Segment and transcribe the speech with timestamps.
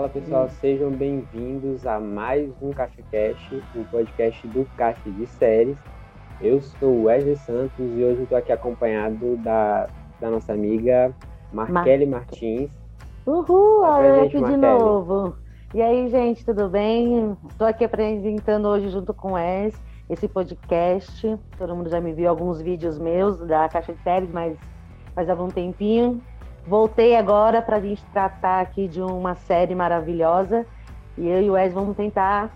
[0.00, 5.76] Fala pessoal, sejam bem-vindos a mais um Caixa Cash, o podcast do Caixa de Séries.
[6.40, 11.14] Eu sou o Wesley Santos e hoje estou aqui acompanhado da, da nossa amiga
[11.52, 12.70] Marquele Martins.
[13.26, 15.36] Uhul, Tá olha aqui de novo.
[15.74, 17.36] E aí, gente, tudo bem?
[17.50, 21.38] Estou aqui apresentando hoje junto com o Wes esse podcast.
[21.58, 24.56] Todo mundo já me viu alguns vídeos meus da Caixa de Séries, mas
[25.14, 26.22] faz algum tempinho.
[26.70, 30.64] Voltei agora para a gente tratar aqui de uma série maravilhosa.
[31.18, 32.48] E eu e o Wes vamos tentar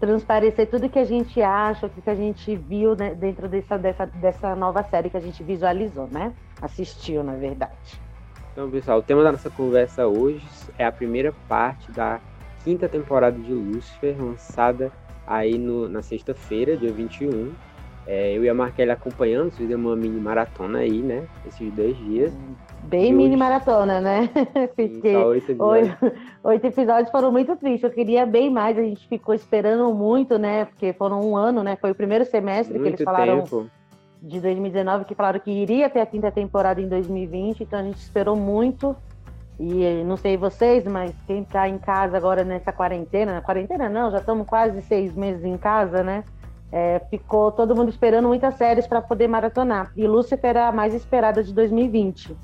[0.00, 4.06] transparecer tudo que a gente acha, o que a gente viu né, dentro dessa, dessa,
[4.06, 6.32] dessa nova série que a gente visualizou, né?
[6.62, 8.00] Assistiu, na verdade.
[8.50, 10.42] Então, pessoal, o tema da nossa conversa hoje
[10.78, 12.20] é a primeira parte da
[12.64, 14.90] quinta temporada de Lucifer, lançada
[15.26, 17.52] aí no, na sexta-feira, dia 21.
[18.06, 21.24] É, eu e a Marquele acompanhando, fizemos uma mini maratona aí, né?
[21.46, 22.32] Esses dois dias.
[22.82, 24.28] Bem E mini hoje- maratona, né?
[24.76, 25.14] Fiquei.
[25.14, 25.88] só oito episódios.
[26.02, 27.84] Oito, oito episódios foram muito tristes.
[27.84, 28.76] Eu queria bem mais.
[28.78, 30.66] A gente ficou esperando muito, né?
[30.66, 31.76] Porque foram um ano, né?
[31.80, 33.66] Foi o primeiro semestre que eles Muito falaram tempo.
[34.20, 37.62] de 2019, que falaram que iria ter a quinta temporada em 2020.
[37.62, 38.94] Então a gente esperou muito.
[39.58, 44.10] E eh, não sei vocês, mas quem tá em casa agora nessa quarentena, quarentena não,
[44.10, 46.24] já estamos quase seis meses em casa, né?
[46.76, 49.92] É, ficou todo mundo esperando muitas séries para poder maratonar.
[49.96, 52.36] E Lucifer era a mais esperada de 2020.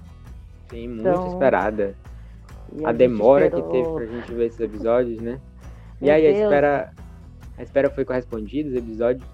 [0.70, 1.96] Sim, muito Então, esperada.
[2.84, 5.40] A gente demora que esperou- teve pra gente ver esses episódios, né?
[6.00, 6.92] E Meu aí, a espera,
[7.58, 8.68] a espera foi correspondida?
[8.68, 9.26] Os episódios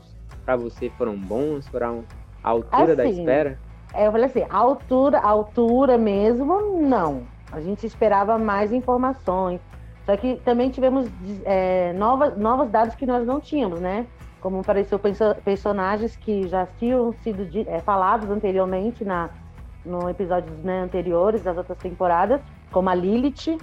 [0.47, 1.69] pra você foram bons?
[1.69, 2.03] Foram
[2.43, 3.59] à altura da Assim, espera?
[3.93, 7.25] É, eu falei assim, a altura, a altura mesmo, não.
[7.53, 9.61] A gente esperava mais informações.
[10.07, 11.07] Só que também tivemos
[11.45, 14.07] é, novas, novos dados que nós não tínhamos, né?
[14.47, 19.29] Como apareceu perso- personagens que já tinham sido é, falados anteriormente na,
[19.85, 23.59] no episódios né, anteriores das outras temporadas, como a Lilith.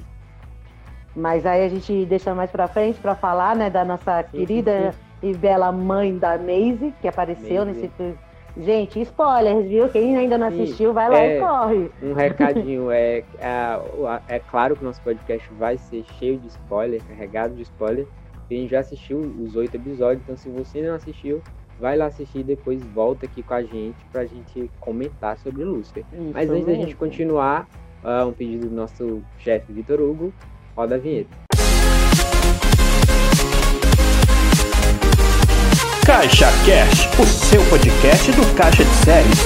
[1.16, 5.34] Mas aí a gente deixa mais pra frente para falar, né, da nossa querida e
[5.34, 7.90] bela mãe da Maisie, que apareceu Maisie.
[7.90, 8.18] nesse
[8.58, 9.88] Gente, spoilers, viu?
[9.88, 11.38] Quem ainda não Sim, assistiu, vai lá é.
[11.38, 11.92] e corre.
[12.04, 13.80] Um recadinho, é, é,
[14.28, 18.06] é claro que o nosso podcast vai ser cheio de spoiler, carregado de spoiler.
[18.50, 21.42] A gente já assistiu os oito episódios, então se você não assistiu,
[21.80, 26.06] vai lá assistir e depois volta aqui com a gente pra gente comentar sobre Lucifer.
[26.34, 27.68] Mas Isso antes da gente continuar,
[28.04, 30.34] ah, um pedido do nosso chefe Vitor Hugo,
[30.76, 31.30] roda a vinheta.
[36.06, 39.40] Caixa Cash, o seu podcast do Caixa de Séries.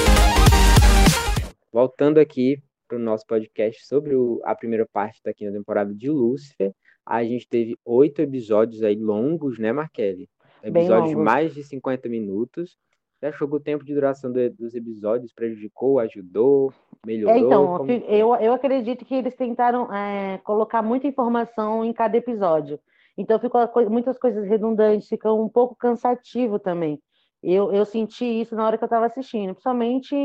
[1.71, 6.09] Voltando aqui para o nosso podcast sobre o- a primeira parte da quinta temporada de
[6.09, 6.71] Lúcifer,
[7.07, 10.29] a gente teve oito episódios aí longos, né, Markelli?
[10.61, 12.77] Bem Episódios de mais de 50 minutos.
[13.19, 16.71] Você achou que o tempo de duração do- dos episódios prejudicou, ajudou,
[17.05, 17.35] melhorou?
[17.35, 22.17] É, então, Como- eu, eu acredito que eles tentaram é, colocar muita informação em cada
[22.17, 22.79] episódio.
[23.17, 27.01] Então, ficou muitas coisas redundantes, ficou um pouco cansativo também.
[27.41, 30.15] Eu, eu senti isso na hora que eu estava assistindo, principalmente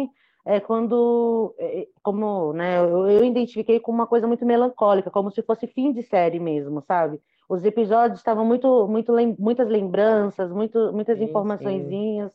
[0.45, 5.43] é, quando, é, como, né, eu, eu identifiquei como uma coisa muito melancólica, como se
[5.43, 7.21] fosse fim de série mesmo, sabe?
[7.49, 11.29] Os episódios estavam muito, muito, lem- muitas lembranças, muito, muitas Sim, sim.
[11.29, 12.33] informaçõezinhas.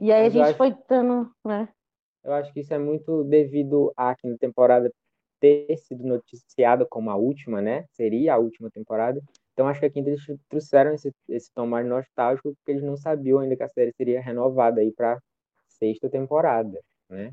[0.00, 1.68] E aí Mas a gente acho- foi dando, né?
[2.24, 4.90] Eu acho que isso é muito devido à quinta temporada
[5.40, 7.84] ter sido noticiada como a última, né?
[7.92, 9.20] Seria a última temporada.
[9.52, 13.38] Então acho que aqui eles trouxeram esse, esse tom mais nostálgico porque eles não sabiam
[13.40, 15.18] ainda que a série seria renovada aí para
[15.68, 16.78] sexta temporada,
[17.12, 17.32] né?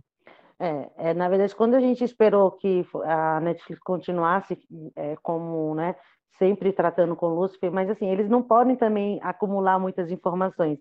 [0.60, 4.60] É, é, na verdade, quando a gente esperou que a Netflix continuasse
[4.96, 5.96] é, como, né,
[6.38, 10.78] sempre tratando com Lucifer, mas assim, eles não podem também acumular muitas informações,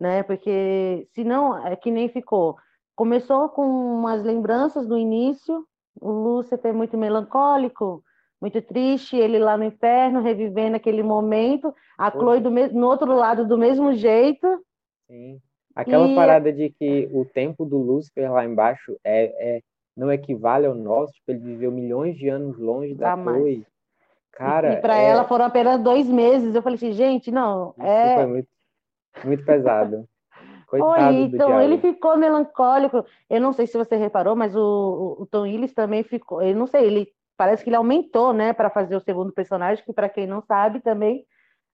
[0.00, 0.22] né?
[0.24, 2.56] Porque senão é que nem ficou.
[2.96, 5.64] Começou com umas lembranças do início,
[6.00, 8.02] o Lúcifer muito melancólico,
[8.40, 12.10] muito triste, ele lá no inferno, revivendo aquele momento, a.
[12.10, 14.46] Chloe do no outro lado do mesmo jeito.
[15.06, 15.40] Sim.
[15.80, 19.60] Aquela E- parada de que o tempo do Lúcifer lá embaixo é, é
[19.96, 23.16] não equivale ao nosso, tipo, ele viveu milhões de anos longe da.
[23.16, 23.66] Chloe.
[24.32, 26.54] Cara, e para é- ela foram apenas dois meses.
[26.54, 28.14] Eu falei assim, gente, não, isso é.
[28.16, 28.48] foi muito,
[29.24, 30.08] muito pesado.
[30.68, 33.04] Coitado Oi, então ele ficou melancólico.
[33.28, 34.60] Eu não sei se você reparou, mas o,
[35.18, 36.40] o, o Tom Willis também ficou.
[36.42, 39.92] Eu não sei, ele parece que ele aumentou, né, para fazer o segundo personagem, que
[39.92, 41.24] para quem não sabe também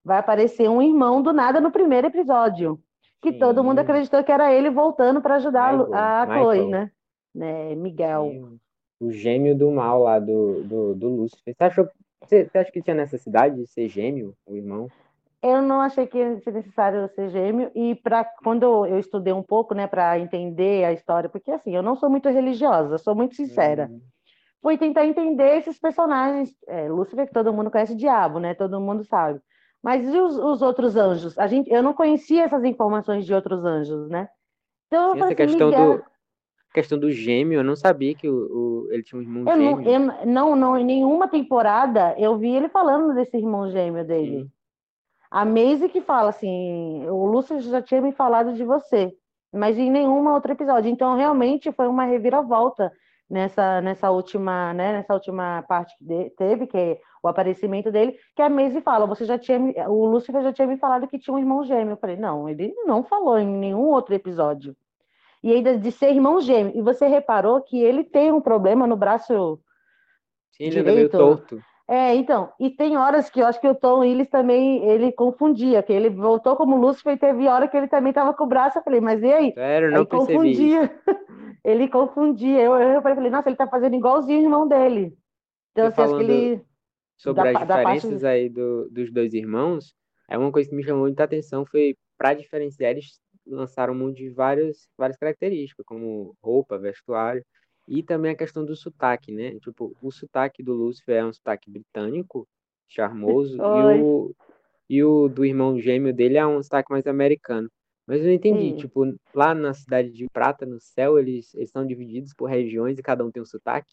[0.03, 2.79] vai aparecer um irmão do nada no primeiro episódio,
[3.21, 3.83] que todo mundo Sim.
[3.83, 6.43] acreditou que era ele voltando para ajudar Michael, a Michael.
[6.43, 6.91] Chloe, né?
[7.33, 7.75] né?
[7.75, 8.31] Miguel.
[8.31, 8.59] Sim,
[8.99, 11.55] O gêmeo do mal lá do, do, do Lúcifer.
[11.55, 11.89] Você, achou,
[12.21, 14.87] você, você acha que tinha necessidade de ser gêmeo, o irmão?
[15.41, 19.43] Eu não achei que ia ser necessário ser gêmeo e para quando eu estudei um
[19.43, 23.35] pouco, né, para entender a história, porque assim, eu não sou muito religiosa, sou muito
[23.35, 23.87] sincera.
[23.91, 24.01] Hum,
[24.61, 26.49] foi tentar entender esses personagens.
[26.67, 28.55] É, Lúcifer, que todo mundo conhece o diabo, né?
[28.55, 29.39] Todo mundo sabe.
[29.83, 31.37] Mas e os, os outros anjos?
[31.37, 34.27] A gente, eu não conhecia essas informações de outros anjos, né?
[34.87, 35.97] Então, Sim, essa assim, questão Miguel...
[35.97, 36.03] do
[36.73, 39.81] questão do gêmeo, eu não sabia que o, o ele tinha um irmão eu gêmeo.
[39.81, 44.43] Não, eu, não, não, em nenhuma temporada eu vi ele falando desse irmão gêmeo dele.
[44.43, 44.51] Sim.
[45.29, 49.13] A Maisie que fala assim, o Lúcio já tinha me falado de você,
[49.53, 50.89] mas em nenhuma outro episódio.
[50.89, 52.91] Então, realmente foi uma reviravolta
[53.29, 58.41] nessa, nessa última, né, nessa última parte que teve, que é o aparecimento dele, que
[58.41, 59.59] a Maisie fala, você já tinha,
[59.89, 61.91] o Lúcifer já tinha me falado que tinha um irmão gêmeo.
[61.91, 64.75] Eu falei, não, ele não falou em nenhum outro episódio.
[65.43, 66.73] E ainda de ser irmão gêmeo.
[66.75, 69.59] E você reparou que ele tem um problema no braço
[70.51, 70.95] Sim, ele direito.
[70.95, 71.61] meio torto.
[71.89, 75.81] É, então, e tem horas que eu acho que o Tom Willis também, ele confundia,
[75.81, 78.77] que ele voltou como Lúcifer e teve hora que ele também estava com o braço,
[78.77, 79.53] eu falei, mas e aí?
[79.53, 80.93] Sério, não aí confundia,
[81.63, 85.17] ele confundia, eu, eu falei, nossa, ele tá fazendo igualzinho o irmão dele.
[85.71, 86.61] Então, você acha que ele...
[87.17, 88.25] Sobre da, as diferenças parte...
[88.25, 89.95] aí do, dos dois irmãos,
[90.29, 94.17] é uma coisa que me chamou muita atenção, foi para diferenciar, eles lançaram um monte
[94.17, 97.43] de várias, várias características, como roupa, vestuário,
[97.87, 99.57] e também a questão do sotaque, né?
[99.59, 102.47] Tipo, o sotaque do Lúcifer é um sotaque britânico,
[102.87, 104.35] charmoso, e o,
[104.89, 107.69] e o do irmão gêmeo dele é um sotaque mais americano.
[108.07, 108.75] Mas eu não entendi, Sim.
[108.77, 109.03] tipo,
[109.35, 113.25] lá na cidade de Prata, no céu, eles, eles são divididos por regiões e cada
[113.25, 113.91] um tem um sotaque?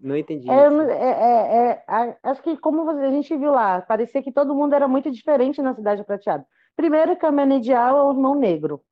[0.00, 0.50] Não entendi.
[0.50, 4.88] É, é, é, acho que como a gente viu lá, parecia que todo mundo era
[4.88, 6.44] muito diferente na cidade prateada.
[6.74, 8.82] Primeiro que a Menedial é o irmão negro.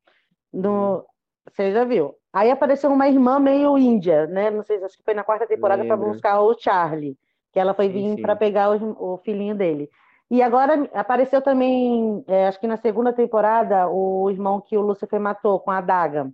[0.53, 1.03] No, uhum.
[1.51, 2.15] você já viu?
[2.33, 4.51] Aí apareceu uma irmã meio índia, né?
[4.51, 7.19] Não sei, acho que foi na quarta temporada para buscar o Charlie,
[7.53, 9.89] que ela foi vir para pegar o, o, filhinho dele.
[10.31, 15.21] E agora apareceu também, é, acho que na segunda temporada, o irmão que o Lucifer
[15.21, 16.31] matou com a adaga.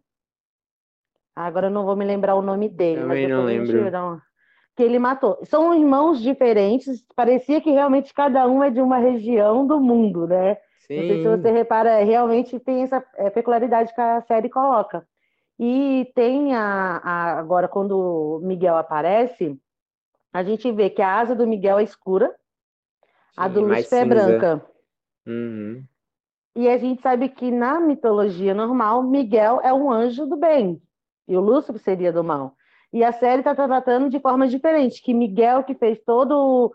[1.35, 3.03] Agora eu não vou me lembrar o nome dele.
[3.03, 3.89] Também não lembro.
[3.89, 4.23] Uma...
[4.77, 5.39] Que ele matou.
[5.45, 10.57] São irmãos diferentes, parecia que realmente cada um é de uma região do mundo, né?
[10.87, 10.97] Sim.
[10.97, 15.07] Não sei se você repara, realmente tem essa é, peculiaridade que a série coloca.
[15.59, 19.61] E tem a, a, agora, quando o Miguel aparece,
[20.33, 22.35] a gente vê que a asa do Miguel é escura,
[23.37, 24.67] a do Lúcifer é branca.
[25.27, 25.85] Uhum.
[26.56, 30.82] E a gente sabe que na mitologia normal, Miguel é um anjo do bem,
[31.29, 32.55] e o Lúcifer seria do mal.
[32.93, 36.73] E a série está tratando de forma diferente, que Miguel que fez todo,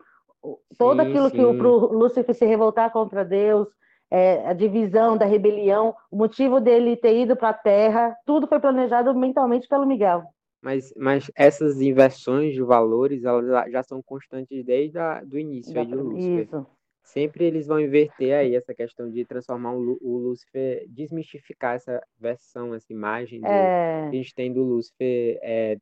[0.77, 1.35] todo sim, aquilo sim.
[1.35, 1.51] que o
[1.91, 3.67] Lúcifer se revoltar contra Deus,
[4.09, 8.59] é, a divisão da rebelião, o motivo dele ter ido para a Terra, tudo foi
[8.59, 10.23] planejado mentalmente pelo Miguel.
[10.65, 14.97] Mas, mas essas inversões de valores, elas já são constantes desde
[15.31, 16.41] o início da, de Lúcifer.
[16.41, 16.65] Isso.
[17.03, 22.73] Sempre eles vão inverter aí essa questão de transformar o, o Lúcifer, desmistificar essa versão,
[22.73, 24.09] essa imagem do, é...
[24.09, 25.77] que a gente tem do Lúcifer é,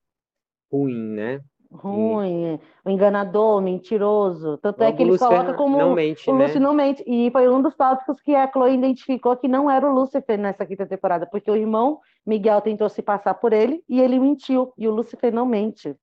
[0.69, 1.41] ruim, né?
[1.71, 4.57] ruim, o enganador, mentiroso.
[4.57, 6.67] Tanto é que eles colocam como não mente, o Lúcifer né?
[6.67, 7.03] não mente.
[7.07, 10.65] E foi um dos tópicos que a Chloe identificou que não era o Lúcifer nessa
[10.65, 14.87] quinta temporada, porque o irmão Miguel tentou se passar por ele e ele mentiu, e
[14.87, 15.95] o Lúcifer não mente.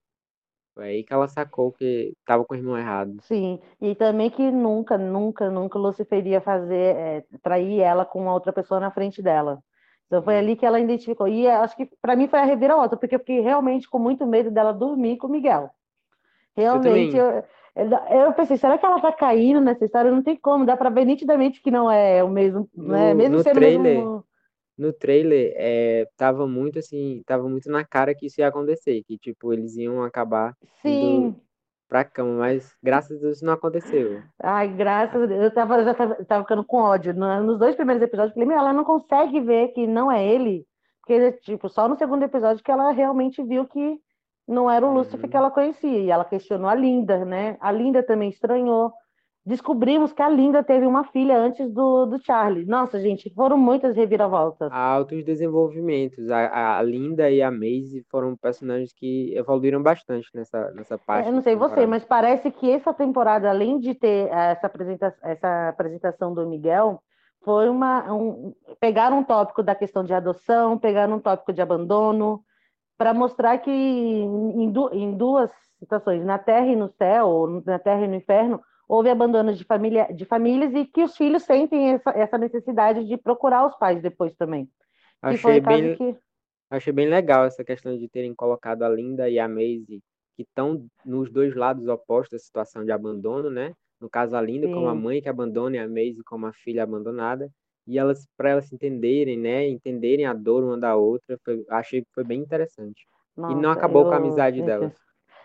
[0.75, 3.17] Foi aí que ela sacou que estava com o irmão errado.
[3.22, 8.20] Sim, e também que nunca, nunca, nunca o Lúcifer iria fazer, é, trair ela com
[8.20, 9.62] uma outra pessoa na frente dela.
[10.06, 11.28] Então foi ali que ela identificou.
[11.28, 14.50] E acho que para mim foi a reviravolta, porque eu fiquei realmente com muito medo
[14.50, 15.70] dela dormir com o Miguel.
[16.56, 17.44] Realmente, eu,
[17.77, 20.10] eu, eu, pensei, será que ela tá caindo nessa história?
[20.10, 23.15] Não tem como, dá para ver nitidamente que não é o mesmo, no, né?
[23.15, 24.24] Mesmo no sendo trailer, mesmo...
[24.81, 29.19] No trailer, é, tava muito assim, tava muito na cara que isso ia acontecer, que
[29.19, 31.17] tipo, eles iam acabar Sim.
[31.17, 31.41] Indo
[31.91, 34.22] pra cama, mas graças a Deus não aconteceu.
[34.41, 35.43] Ai, graças a Deus.
[35.43, 37.13] Eu tava, já tava, tava ficando com ódio.
[37.13, 40.65] Nos dois primeiros episódios, eu falei, meu, ela não consegue ver que não é ele.
[41.01, 43.99] Porque, tipo, só no segundo episódio que ela realmente viu que
[44.46, 45.43] não era o Lúcifer que uhum.
[45.43, 45.99] ela conhecia.
[45.99, 47.56] E ela questionou a Linda, né?
[47.60, 48.93] A Linda também estranhou
[49.44, 52.67] descobrimos que a Linda teve uma filha antes do, do Charlie.
[52.67, 54.70] Nossa, gente, foram muitas reviravoltas.
[54.70, 56.31] Altos desenvolvimentos.
[56.31, 61.29] A, a Linda e a Maisie foram personagens que evoluíram bastante nessa, nessa parte.
[61.29, 65.69] Eu não sei você, mas parece que essa temporada, além de ter essa, apresenta essa
[65.69, 67.03] apresentação do Miguel,
[67.43, 68.13] foi uma.
[68.13, 72.43] Um, pegaram um tópico da questão de adoção, pegaram um tópico de abandono,
[72.99, 78.05] para mostrar que em, du em duas situações, na Terra e no céu, na Terra
[78.05, 82.11] e no inferno, houve abandono de, família, de famílias e que os filhos sentem essa,
[82.11, 84.69] essa necessidade de procurar os pais depois também.
[85.23, 86.17] Achei bem, que...
[86.69, 90.03] achei bem legal essa questão de terem colocado a Linda e a Maisie,
[90.37, 93.75] que estão nos dois lados opostos da situação de abandono, né?
[94.01, 94.75] No caso, a Linda Sim.
[94.75, 97.49] como a mãe que abandona e a Maisie como a filha abandonada.
[97.87, 99.69] E elas, para elas se entenderem, né?
[99.69, 103.06] Entenderem a dor uma da outra, foi, achei que foi bem interessante.
[103.37, 104.09] Nossa, e não acabou eu...
[104.09, 104.94] com a amizade delas.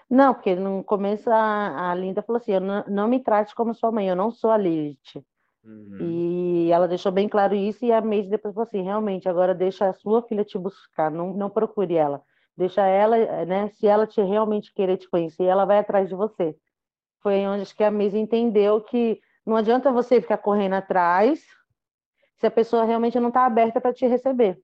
[0.09, 3.74] Não, porque no começo a, a Linda falou assim: eu não, não me trate como
[3.74, 5.24] sua mãe, eu não sou a Lilith.
[5.63, 5.97] Uhum.
[6.00, 9.89] E ela deixou bem claro isso, e a Maisie depois falou assim: realmente, agora deixa
[9.89, 12.21] a sua filha te buscar, não, não procure ela.
[12.55, 13.69] Deixa ela, né?
[13.69, 16.55] Se ela te realmente querer te conhecer, ela vai atrás de você.
[17.21, 21.43] Foi onde acho que a Maisie entendeu que não adianta você ficar correndo atrás
[22.38, 24.59] se a pessoa realmente não está aberta para te receber.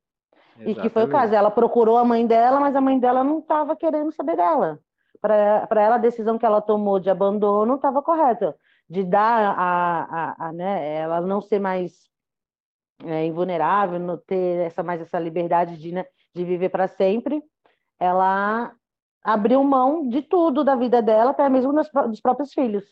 [0.59, 1.33] E que foi o caso.
[1.33, 4.79] Ela procurou a mãe dela, mas a mãe dela não estava querendo saber dela.
[5.21, 8.55] Para ela, a decisão que ela tomou de abandono estava correta.
[8.89, 11.93] De dar a, a, a, né, ela não ser mais
[13.05, 17.41] é, invulnerável, não ter essa, mais essa liberdade de, né, de viver para sempre.
[17.99, 18.73] Ela
[19.23, 22.83] abriu mão de tudo da vida dela, até mesmo dos, dos próprios filhos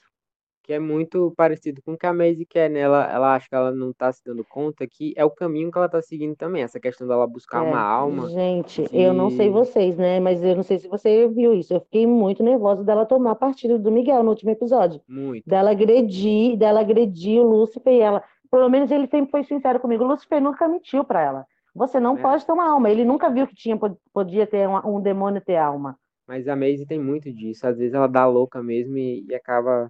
[0.69, 2.81] que é muito parecido com o que a Maisie quer, né?
[2.81, 5.77] Ela, ela acha que ela não tá se dando conta que é o caminho que
[5.79, 8.29] ela tá seguindo também, essa questão dela buscar É, uma alma.
[8.29, 10.19] gente, de- eu não sei vocês, né?
[10.19, 11.73] Mas eu não sei se você viu isso.
[11.73, 15.01] Eu fiquei muito nervosa dela tomar partido do Miguel no último episódio.
[15.09, 15.43] Muito.
[15.49, 18.23] Dela agredir, dela agredir o Lúcifer e ela.
[18.51, 20.03] Pelo menos ele sempre foi sincero comigo.
[20.03, 21.45] O Lúcifer nunca mentiu pra ela.
[21.73, 22.21] Você não É.
[22.21, 22.91] pode ter uma alma.
[22.91, 23.75] Ele nunca viu que tinha,
[24.13, 25.97] podia ter uma- um demônio ter alma.
[26.27, 27.65] Mas a Maisie tem muito disso.
[27.65, 29.89] Às vezes ela dá louca mesmo e, e acaba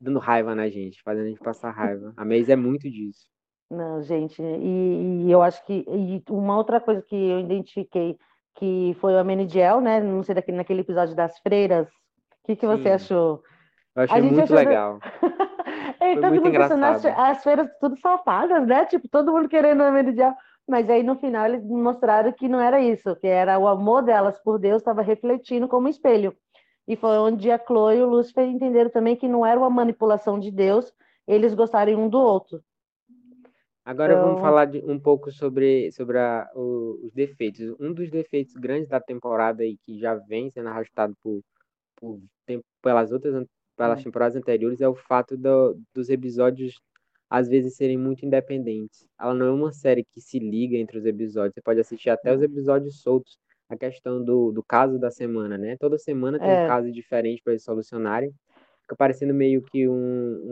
[0.00, 2.12] dando raiva na gente, fazendo a gente passar raiva.
[2.16, 3.26] A Maisie é muito disso.
[3.70, 8.18] Não, gente, e, e eu acho que e uma outra coisa que eu identifiquei
[8.56, 10.00] que foi a Menidiel, né?
[10.00, 11.86] Não sei daquele naquele episódio das freiras.
[11.88, 12.90] O que que você Sim.
[12.90, 13.42] achou?
[13.94, 14.98] Eu achei muito achou- legal.
[16.00, 17.30] É, Foi todo muito mundo pensando, as, engraçado.
[17.30, 18.86] as feiras tudo safadas, né?
[18.86, 20.34] Tipo, todo mundo querendo a Menidiel.
[20.66, 24.38] Mas aí no final eles mostraram que não era isso, que era o amor delas
[24.42, 26.34] por Deus estava refletindo como espelho.
[26.88, 30.38] E foi onde a Chloe e o Lúcifer entenderam também que não era uma manipulação
[30.40, 30.92] de Deus,
[31.26, 32.62] eles gostarem um do outro.
[33.84, 37.74] Agora vamos Então- falar de, um pouco sobre, sobre a- o- os defeitos.
[37.80, 41.40] Um dos defeitos grandes da temporada e que já vem sendo arrastado por,
[41.96, 43.46] por tem- pelas outras
[43.76, 44.04] pelas Hum.
[44.04, 46.78] temporadas anteriores é o fato do- dos episódios
[47.30, 49.06] às vezes serem muito independentes.
[49.18, 51.54] Ela não é uma série que se liga entre os episódios.
[51.54, 53.38] Você pode assistir até os episódios soltos.
[53.70, 55.76] A questão do, do caso da semana, né?
[55.78, 56.64] Toda semana tem É.
[56.64, 58.32] um caso diferente para eles solucionarem.
[58.82, 59.92] Fica parecendo meio que um,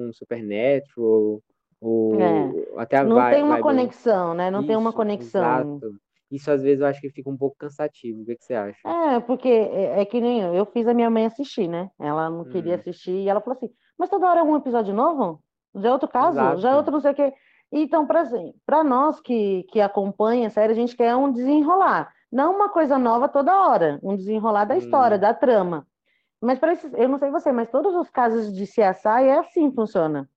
[0.09, 1.43] um Supernatural
[1.81, 4.51] ou até a Não vi- tem uma vibe- conexão, né?
[4.51, 5.43] Não tem uma Isso, conexão.
[5.81, 5.95] Exato.
[6.31, 8.23] Isso às vezes eu acho que fica um pouco cansativo.
[8.23, 8.79] O que, que você acha?
[8.87, 11.91] É, porque é, é que nem eu, eu fiz a minha mãe assistir, né?
[11.99, 12.77] Ela não queria Hum.
[12.77, 15.43] assistir e ela falou assim: Mas toda hora é um episódio novo?
[15.75, 16.37] Já é outro caso?
[16.37, 16.77] Já é Exato.
[16.77, 17.33] outro não sei o quê.
[17.73, 22.13] Então, para assim, para nós que, que acompanha a série, a gente quer um desenrolar.
[22.31, 24.79] Não uma coisa nova toda hora, um desenrolar da Hum.
[24.79, 25.87] história, da trama.
[26.41, 29.77] Mas para eu não sei você, mas todos os casos de CSI é assim que
[29.77, 30.29] funciona.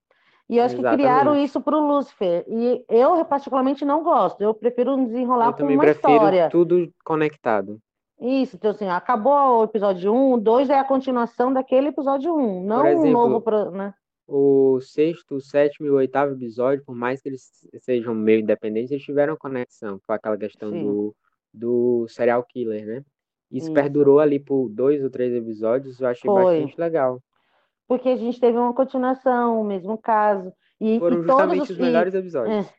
[0.49, 1.45] E eu acho que criaram Exatamente.
[1.45, 2.43] isso para o Lúcifer.
[2.47, 4.41] E eu, particularmente, não gosto.
[4.41, 6.49] Eu prefiro um desenrolar Eu com também uma prefiro história.
[6.49, 7.79] tudo conectado.
[8.19, 12.63] Isso, então assim, acabou o episódio 1, o 2 é a continuação daquele episódio 1,
[12.63, 13.93] não um exemplo, novo, pro- né?
[14.27, 18.91] O sexto, o sétimo e o oitavo episódio, por mais que eles sejam meio independentes,
[18.91, 20.83] eles tiveram conexão com aquela questão Sim.
[20.83, 21.15] do,
[21.53, 23.03] do serial killer, né?
[23.51, 23.73] Isso Isso.
[23.73, 26.43] perdurou ali por dois ou três episódios, eu achei Foi.
[26.43, 27.21] bastante legal.
[27.87, 30.53] Porque a gente teve uma continuação, o mesmo caso.
[30.79, 32.65] E, Foram e todos justamente os, os e- melhores episódios.
[32.65, 32.69] é,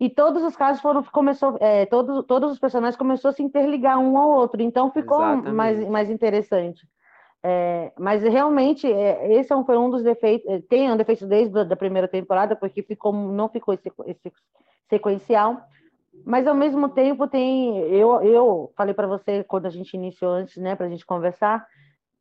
[0.00, 3.98] e todos os casos foram, começou, é, todos, todos os personagens começaram a se interligar
[3.98, 5.90] um ao outro, então ficou mais, Exatamente.
[5.90, 6.88] mais interessante.
[7.44, 11.58] É, mas realmente, é, esse é foi um dos defeitos, é, tem um defeito desde
[11.58, 14.32] a da primeira temporada, porque ficou, não ficou esse, esse
[14.88, 15.60] sequencial,
[16.24, 20.56] mas ao mesmo tempo tem, eu, eu falei para você quando a gente iniciou antes,
[20.56, 21.66] né, para a gente conversar,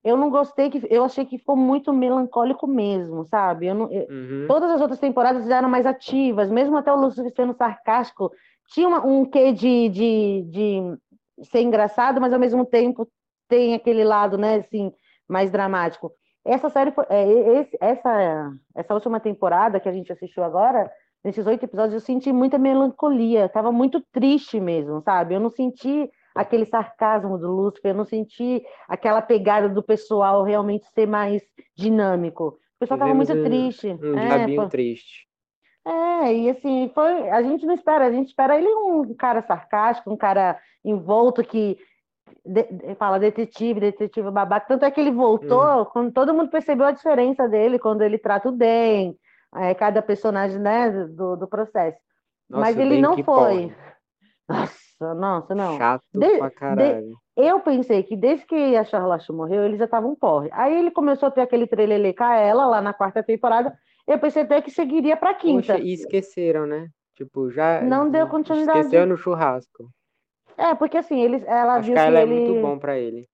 [0.03, 3.67] eu não gostei, que eu achei que ficou muito melancólico mesmo, sabe?
[3.67, 4.45] Eu não, eu- Uhum.
[4.47, 8.31] Todas as outras temporadas eram mais ativas, mesmo até o Lúcifer sendo sarcástico,
[8.73, 13.07] tinha uma- um quê de, de, de ser engraçado, mas ao mesmo tempo
[13.47, 14.91] tem aquele lado, né, assim,
[15.29, 16.11] mais dramático.
[16.43, 17.29] Essa série, foi- é,
[17.59, 20.91] esse- essa, essa última temporada que a gente assistiu agora,
[21.23, 25.35] nesses oito episódios, eu senti muita melancolia, estava muito triste mesmo, sabe?
[25.35, 30.85] Eu não senti aquele sarcasmo do Lúcifer, eu não senti aquela pegada do pessoal realmente
[30.93, 31.41] ser mais
[31.77, 32.47] dinâmico.
[32.47, 33.87] O pessoal estava muito um- triste.
[34.01, 35.27] Um É, foi- triste.
[35.85, 40.11] é, e assim, foi, a gente não espera, a gente espera ele um cara sarcástico,
[40.11, 41.77] um cara envolto que
[42.45, 44.65] de- de- fala detetive, detetive babaca.
[44.67, 48.49] Tanto é que ele voltou quando todo mundo percebeu a diferença dele, quando ele trata
[48.49, 49.15] o Den,
[49.55, 51.97] é, cada personagem, né, do, do processo.
[52.49, 53.73] Nossa, Mas ele não foi.
[54.47, 55.77] Nossa, nossa, não.
[55.77, 57.15] Chato De- pra caralho.
[57.35, 60.49] Eu pensei que desde que a Charlotte morreu, ele já tava um porre.
[60.51, 63.73] Aí ele começou a ter aquele trelelê com ela lá na quarta temporada.
[64.05, 65.73] Eu pensei até que seguiria pra quinta.
[65.73, 66.89] Poxa, e esqueceram, né?
[67.15, 68.79] Tipo, já Não deu continuidade.
[68.79, 69.89] esqueceu no churrasco.
[70.57, 72.33] É, porque assim, eles, ela Acho viu que ela é ele.
[72.47, 73.27] muito bom pra ele.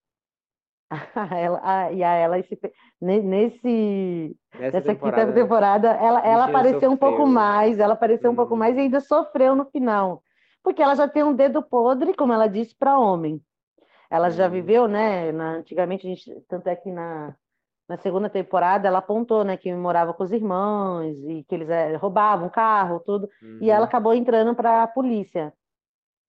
[1.36, 2.58] ela, a, e a ela esse,
[3.01, 7.27] nesse Nessa nessa temporada, quinta temporada ela, ela apareceu um pouco sofreu.
[7.27, 8.58] mais, ela apareceu um pouco Uhum.
[8.58, 10.24] mais e ainda sofreu no final,
[10.63, 13.41] porque ela já tem um dedo podre, como ela disse, para homem.
[14.10, 14.50] Ela já Uhum.
[14.50, 15.32] viveu, né?
[15.32, 17.36] na- antigamente a gente, tanto é que na
[17.89, 21.96] na segunda temporada ela apontou, né, que morava com os irmãos e que eles eh,
[21.98, 23.29] roubavam carro, tudo.
[23.60, 23.88] E ela Uhum.
[23.88, 25.53] acabou entrando para a polícia.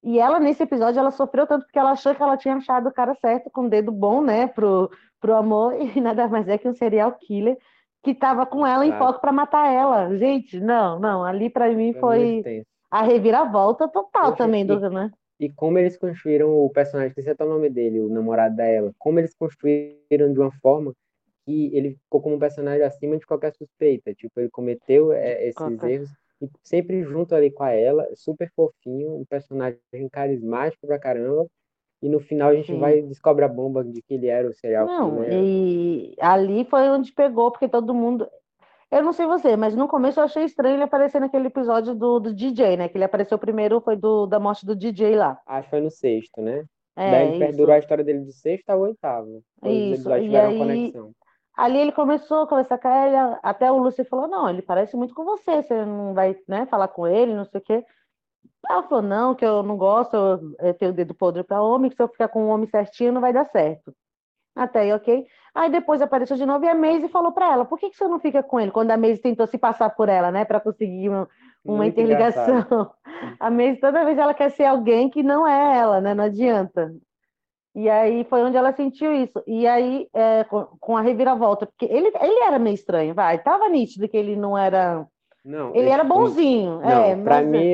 [0.03, 2.93] E ela, nesse episódio, ela sofreu tanto porque ela achou que ela tinha achado o
[2.93, 4.91] cara certo, com o dedo bom, né, pro,
[5.21, 7.57] pro amor, e nada mais é que um serial killer
[8.03, 9.05] que estava com ela em Exato.
[9.05, 10.17] foco para matar ela.
[10.17, 12.43] Gente, não, não, ali para mim Foi
[12.91, 15.11] a reviravolta total também, do, né?
[15.39, 19.19] E como eles construíram o personagem, que é o nome dele, o namorado dela, como
[19.19, 20.93] eles construíram de uma forma
[21.45, 24.15] que ele ficou como um personagem acima de qualquer suspeita.
[24.15, 26.11] Tipo, ele cometeu é, esses qualquer- erros
[26.41, 29.79] e sempre junto ali com a ela, super fofinho, um personagem
[30.13, 31.47] carismático pra caramba.
[32.01, 32.79] E no final a gente Sim.
[32.79, 35.33] vai e descobre a bomba de que ele era o serial Não, killer.
[35.33, 38.29] e ali foi onde pegou, porque todo mundo.
[38.91, 42.21] Eu não sei você, mas no começo eu achei estranho ele aparecer naquele episódio do,
[42.21, 42.89] do DJ, né?
[42.89, 45.39] Que ele apareceu primeiro, foi do, da morte do DJ lá.
[45.45, 46.65] Acho que foi no sexto, né?
[46.97, 47.39] É, Daí isso.
[47.39, 49.43] perdurou a história dele do sexto ao oitavo.
[49.65, 51.11] Isso, e aí- conexão.
[51.59, 55.13] Ali ele começou a conversar com ela, até o Lúcio falou, não, ele parece muito
[55.13, 57.85] com você, você não vai, né, falar com ele, não sei o quê.
[58.71, 60.15] Ela falou, não, que eu não gosto,
[60.61, 63.13] eu, tenho o dedo podre para homem, que se eu ficar com um homem certinho
[63.13, 63.93] não vai dar certo.
[64.55, 65.27] Até aí, ok.
[65.53, 68.07] Aí depois apareceu de novo e a Maisie falou para ela, por que que você
[68.07, 68.71] não fica com ele?
[68.71, 71.29] Quando a Maisie tentou se passar por ela, né, para conseguir uma,
[71.65, 72.61] uma Muito engraçado.
[72.61, 72.95] interligação.
[73.41, 76.95] A Maisie, toda vez ela quer ser alguém que não é ela, né, não adianta.
[77.75, 79.43] E aí foi onde ela sentiu isso.
[79.47, 83.69] E aí, é, com, com a reviravolta, porque ele, ele era meio estranho, vai, tava
[83.69, 85.07] nítido que ele não era.
[85.45, 87.73] Não, Ele eu, era tipo, bonzinho, Não, é, pra mas mim,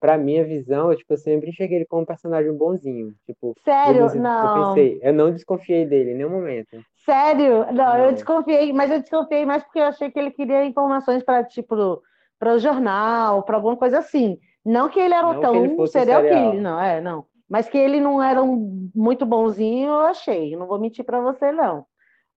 [0.00, 3.14] pra minha visão, eu, tipo, eu sempre enxerguei ele como um personagem bonzinho.
[3.26, 4.48] Tipo, sério, eu, eu não.
[4.50, 6.84] pensei, eu não desconfiei dele em nenhum momento.
[7.04, 8.12] Sério, não, eu Não.
[8.12, 12.02] desconfiei, mas eu desconfiei mais porque eu achei que ele queria informações para tipo
[12.38, 14.38] para o jornal, para alguma coisa assim.
[14.64, 16.26] Não que ele era Não que tão ele serial serial.
[16.26, 17.26] killer, não, é, não.
[17.48, 20.56] Mas que ele não era um muito bonzinho, eu achei.
[20.56, 21.84] Não vou mentir para você, não.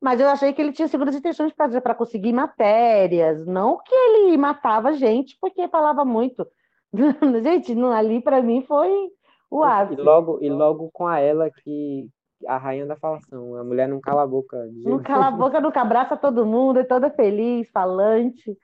[0.02, 4.94] Mas eu achei que ele tinha segundas intenções para conseguir matérias, não que ele matava
[4.94, 6.46] gente porque falava muito.
[7.44, 9.10] Gente, não, ali para mim foi
[9.50, 10.02] o E ápice.
[10.02, 12.08] logo, e logo com a ela que
[12.48, 15.60] a rainha da falação, a mulher não cala a boca de Não cala a boca,
[15.60, 18.56] nunca abraça todo mundo, é toda feliz, falante.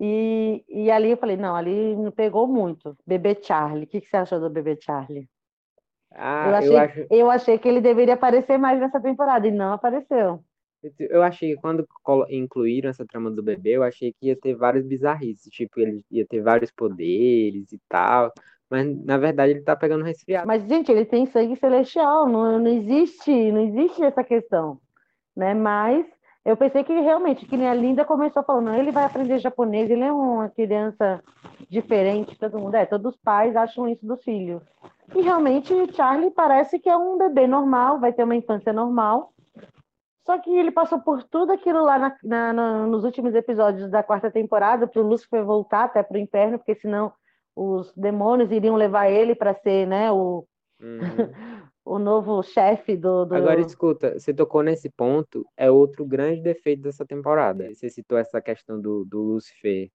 [0.00, 2.96] E, e ali eu falei, não, ali me pegou muito.
[3.06, 5.28] Bebê Charlie, o que, que você achou do Bebê Charlie?
[6.16, 9.50] Ah, Eu eu achei, acho, eu achei que ele deveria aparecer mais nessa temporada e
[9.50, 10.42] não apareceu.
[10.98, 11.86] eu achei que quando
[12.30, 16.26] incluíram essa trama do bebê, eu achei que ia ter várias bizarrices, tipo, ele ia
[16.26, 18.32] ter vários poderes e tal,
[18.70, 20.46] mas na verdade ele tá pegando resfriado.
[20.46, 24.80] Mas, gente, ele tem sangue celestial, não, não existe, não existe essa questão,
[25.36, 25.54] né?
[25.54, 26.06] Mas
[26.46, 30.04] eu pensei que realmente, que nem a Linda começou falando, ele vai aprender japonês, ele
[30.04, 31.20] é uma criança
[31.68, 34.62] diferente, todo mundo, é, todos os pais acham isso dos filhos.
[35.14, 39.32] E realmente o Charlie parece que é um bebê normal, vai ter uma infância normal.
[40.24, 44.02] Só que ele passou por tudo aquilo lá na- na- na- nos últimos episódios da
[44.02, 47.12] quarta temporada, para o Lúcifer voltar até para o inferno, porque senão
[47.54, 50.44] os demônios iriam levar ele para ser né, o,
[50.78, 50.98] Uhum.
[51.86, 53.34] o novo chefe do, do...
[53.34, 57.72] Agora escuta, você tocou nesse ponto, é outro grande defeito dessa temporada.
[57.72, 59.88] Você citou essa questão do, do Lúcifer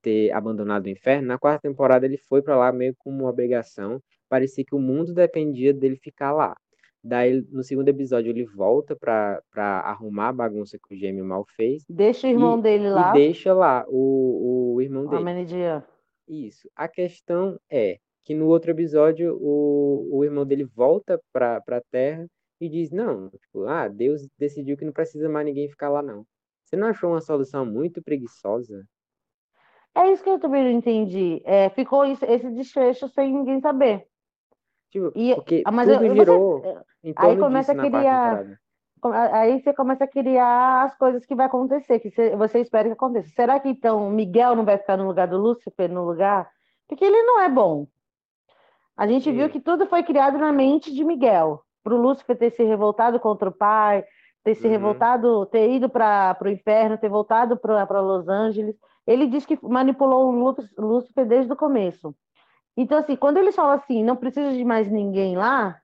[0.00, 1.28] ter abandonado o inferno.
[1.28, 4.02] Na quarta temporada ele foi pra lá meio como uma obrigação.
[4.26, 6.56] Parecia que o mundo dependia dele ficar lá.
[7.02, 11.44] Daí no segundo episódio ele volta pra pra arrumar a bagunça que o gêmeo mal
[11.54, 15.24] fez Deixa o irmão e, dele e lá, deixa lá o, o irmão a dele.
[15.24, 15.84] Menidia.
[16.26, 16.70] Isso.
[16.74, 22.26] A questão é que no outro episódio o, o irmão dele volta pra, pra Terra
[22.60, 26.24] e diz, não, tipo, ah, Deus decidiu que não precisa mais ninguém ficar lá, não.
[26.64, 28.84] Você não achou uma solução muito preguiçosa?
[29.94, 31.40] É isso que eu também não entendi.
[31.44, 34.06] É, ficou isso- esse desfecho sem ninguém saber.
[34.90, 36.62] Tipo, E, porque ah, mas tudo eu- você- girou
[37.02, 38.58] em aí torno começa disso a criar-.
[39.32, 42.94] Aí você começa a criar as coisas que vai acontecer, que você você espera que
[42.94, 43.28] aconteça.
[43.34, 46.50] Será que então Miguel não vai ficar no lugar do Lúcifer, no lugar?
[46.88, 47.86] Porque ele não é bom.
[48.96, 49.52] A gente viu Sim.
[49.52, 51.60] que tudo foi criado na mente de Miguel.
[51.82, 54.04] Para o Lúcifer ter se revoltado contra o pai,
[54.42, 54.70] ter se Uhum.
[54.72, 58.76] revoltado, ter ido para o inferno, ter voltado para Los Angeles.
[59.06, 62.14] Ele diz que manipulou o Lú- Lúcifer desde o começo.
[62.76, 65.78] Então, assim, quando eles falam assim, não precisa de mais ninguém lá,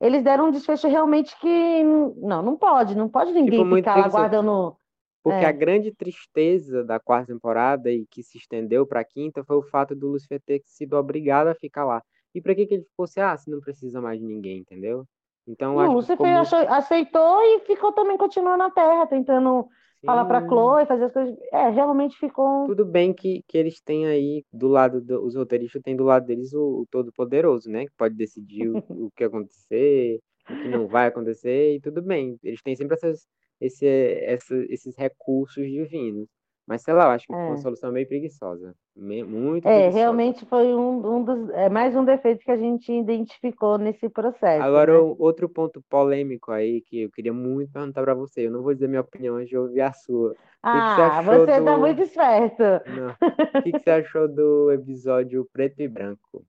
[0.00, 4.08] eles deram um desfecho realmente que não, não pode, não pode ninguém Tipo, ficar lá
[4.08, 4.76] guardando.
[5.24, 5.48] Porque É.
[5.48, 9.94] a grande tristeza da quarta temporada e que se estendeu pra quinta foi o fato
[9.94, 12.00] do Lúcifer ter sido obrigado a ficar lá.
[12.36, 15.06] E pra que que ele fosse, ah, se não precisa mais de ninguém, entendeu?
[15.48, 16.54] Então, E eu o acho que Lúcifer muito...
[16.70, 19.66] aceitou e ficou também continuando na Terra, tentando
[20.04, 20.48] falar pra Sim.
[20.48, 21.38] Chloe, fazer as coisas.
[21.50, 22.66] É, realmente ficou.
[22.66, 26.26] Tudo bem que, que eles têm aí do lado do, os roteiristas têm do lado
[26.26, 27.86] deles o, o Todo-Poderoso, né?
[27.86, 30.20] Que pode decidir o, o que acontecer,
[30.50, 32.38] o que não vai acontecer, e tudo bem.
[32.44, 33.26] Eles têm sempre essas,
[33.58, 36.28] esse, essa, esses recursos divinos.
[36.66, 37.62] Mas sei lá, eu acho que ficou uma É.
[37.62, 38.74] solução meio preguiçosa.
[38.96, 39.92] Muito É, preguiçosa.
[39.92, 41.50] realmente foi um, um dos.
[41.50, 44.62] É mais um defeito que a gente identificou nesse processo.
[44.62, 44.98] Agora, né?
[45.18, 48.46] outro ponto polêmico aí que eu queria muito perguntar pra você.
[48.46, 50.34] Eu não vou dizer minha opinião antes de ouvir a sua.
[50.34, 52.62] que você Ah, você tá do- muito esperto.
[52.62, 56.44] O que, que você achou do episódio preto e branco?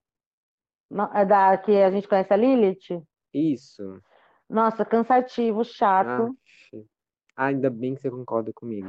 [1.13, 3.03] É da que a gente conhece a Lilith?
[3.33, 4.01] Isso.
[4.49, 6.35] Nossa, cansativo, chato.
[7.35, 8.87] Ah, ainda bem que você concorda comigo.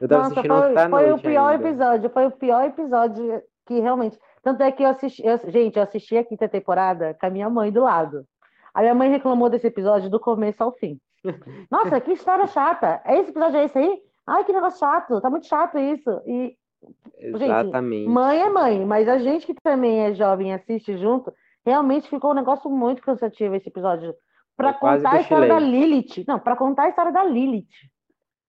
[0.00, 1.68] Eu tava Nossa, assistindo foi, o pior ainda.
[1.68, 4.18] episódio, foi o pior episódio que realmente.
[4.42, 7.50] Tanto é que eu assisti, eu- gente, eu assisti a quinta temporada com a minha
[7.50, 8.24] mãe do lado.
[8.72, 10.98] A minha mãe reclamou desse episódio do começo ao fim.
[11.70, 13.00] Nossa, que história chata.
[13.04, 14.00] É esse episódio é esse aí?
[14.26, 16.10] Ai, que negócio chato, tá muito chato isso.
[16.26, 16.54] E
[17.18, 18.08] Exatamente.
[18.08, 21.32] mãe é mãe, mas a gente que também é jovem e assiste junto,
[21.64, 24.14] realmente ficou um negócio muito cansativo esse episódio.
[24.56, 25.58] Pra contar a história da.
[25.58, 26.24] Lilith.
[26.26, 27.68] Não, pra contar a história da Lilith.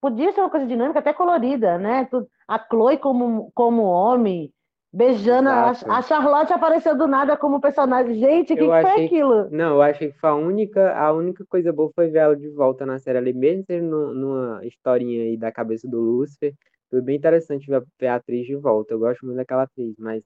[0.02, 2.08] Podia ser uma coisa dinâmica, até colorida, né?
[2.48, 4.54] A Chloe como, como homem,
[4.94, 5.50] beijando.
[5.50, 8.16] A, a Charlotte apareceu do nada como personagem.
[8.20, 9.50] Gente, o que, que foi aquilo?
[9.52, 12.50] Não, eu achei que foi a única, a única coisa boa foi ver ela de
[12.50, 16.54] volta na série ali, mesmo sendo nu- numa historinha aí da cabeça do Lúcifer.
[16.90, 18.94] Foi bem interessante ver a, ver a atriz de volta.
[18.94, 20.24] Eu gosto muito daquela atriz, mas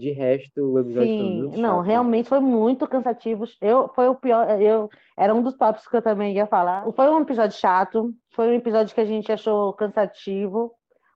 [0.00, 1.86] de resto o episódio foi Sim, muito não, chato.
[1.86, 3.44] realmente foi muito cansativo.
[3.60, 6.84] Eu, foi o pior, eu, era um dos tópicos que eu também ia falar.
[6.92, 10.72] Foi um episódio chato, foi um episódio que a gente achou cansativo.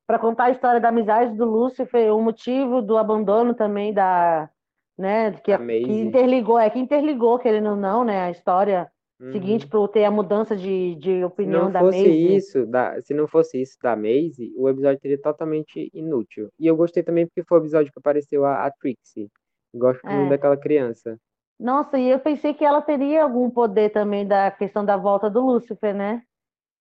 [0.07, 4.51] Para contar a história da amizade do Lúcifer, o motivo do abandono também da,
[4.99, 9.27] né, que, que interligou, é que interligou, querendo ou não, né, a história Uhum.
[9.33, 12.37] seguinte para ter a mudança de, de opinião não da fosse Maisie.
[12.37, 16.51] isso, da, se não fosse isso da Maisie, o episódio teria totalmente inútil.
[16.59, 19.31] E eu gostei também porque foi o episódio que apareceu a, a Trixie.
[19.75, 20.11] Gosto É.
[20.13, 21.19] muito daquela criança.
[21.59, 25.41] Nossa, e eu pensei que ela teria algum poder também da questão da volta do
[25.41, 26.23] Lúcifer, né?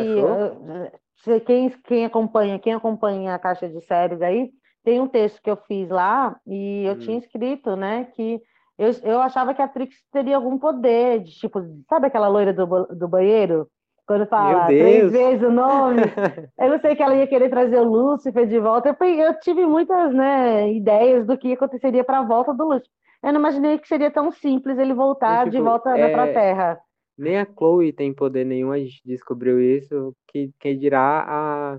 [1.17, 4.53] se- quem, quem acompanha, quem acompanha a caixa de séries aí,
[4.85, 6.99] tem um texto que eu fiz lá e eu Hum.
[6.99, 8.41] tinha escrito, né, que
[8.83, 12.67] eu, eu achava que a Trix teria algum poder, de tipo, sabe aquela loira do,
[12.87, 13.69] do banheiro?
[14.07, 16.03] Quando fala três vezes o nome,
[16.59, 18.89] eu não sei que ela ia querer trazer o Lúcifer de volta.
[18.89, 22.91] Eu, eu tive muitas, né, ideias do que aconteceria para a volta do Lúcifer.
[23.23, 26.25] Eu não imaginei que seria tão simples ele voltar E, de tipo, volta né, para
[26.25, 26.81] a é- Terra.
[27.17, 30.13] Nem a Chloe tem poder nenhum, a gente descobriu isso.
[30.27, 31.79] Que, quem dirá a,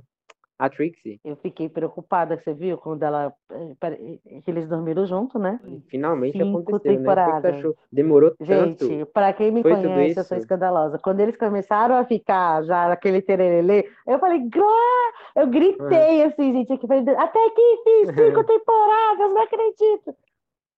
[0.57, 1.19] a Trixie.
[1.23, 5.59] Eu fiquei preocupada, você viu, quando ela, eh, pera- que eles dormiram junto, né?
[5.87, 7.11] Finalmente Cinco aconteceu, né?
[7.11, 7.75] O que achou?
[7.91, 8.85] Demorou tanto?
[8.85, 10.45] Gente, para quem me Foi conhece, eu sou isso?
[10.45, 10.99] escandalosa.
[10.99, 16.73] Quando eles começaram a ficar já naquele tererelê, eu falei, "Glória!" eu gritei assim, gente,
[16.73, 20.15] aqui, falei, até que enfim, cinco temporadas, não acredito.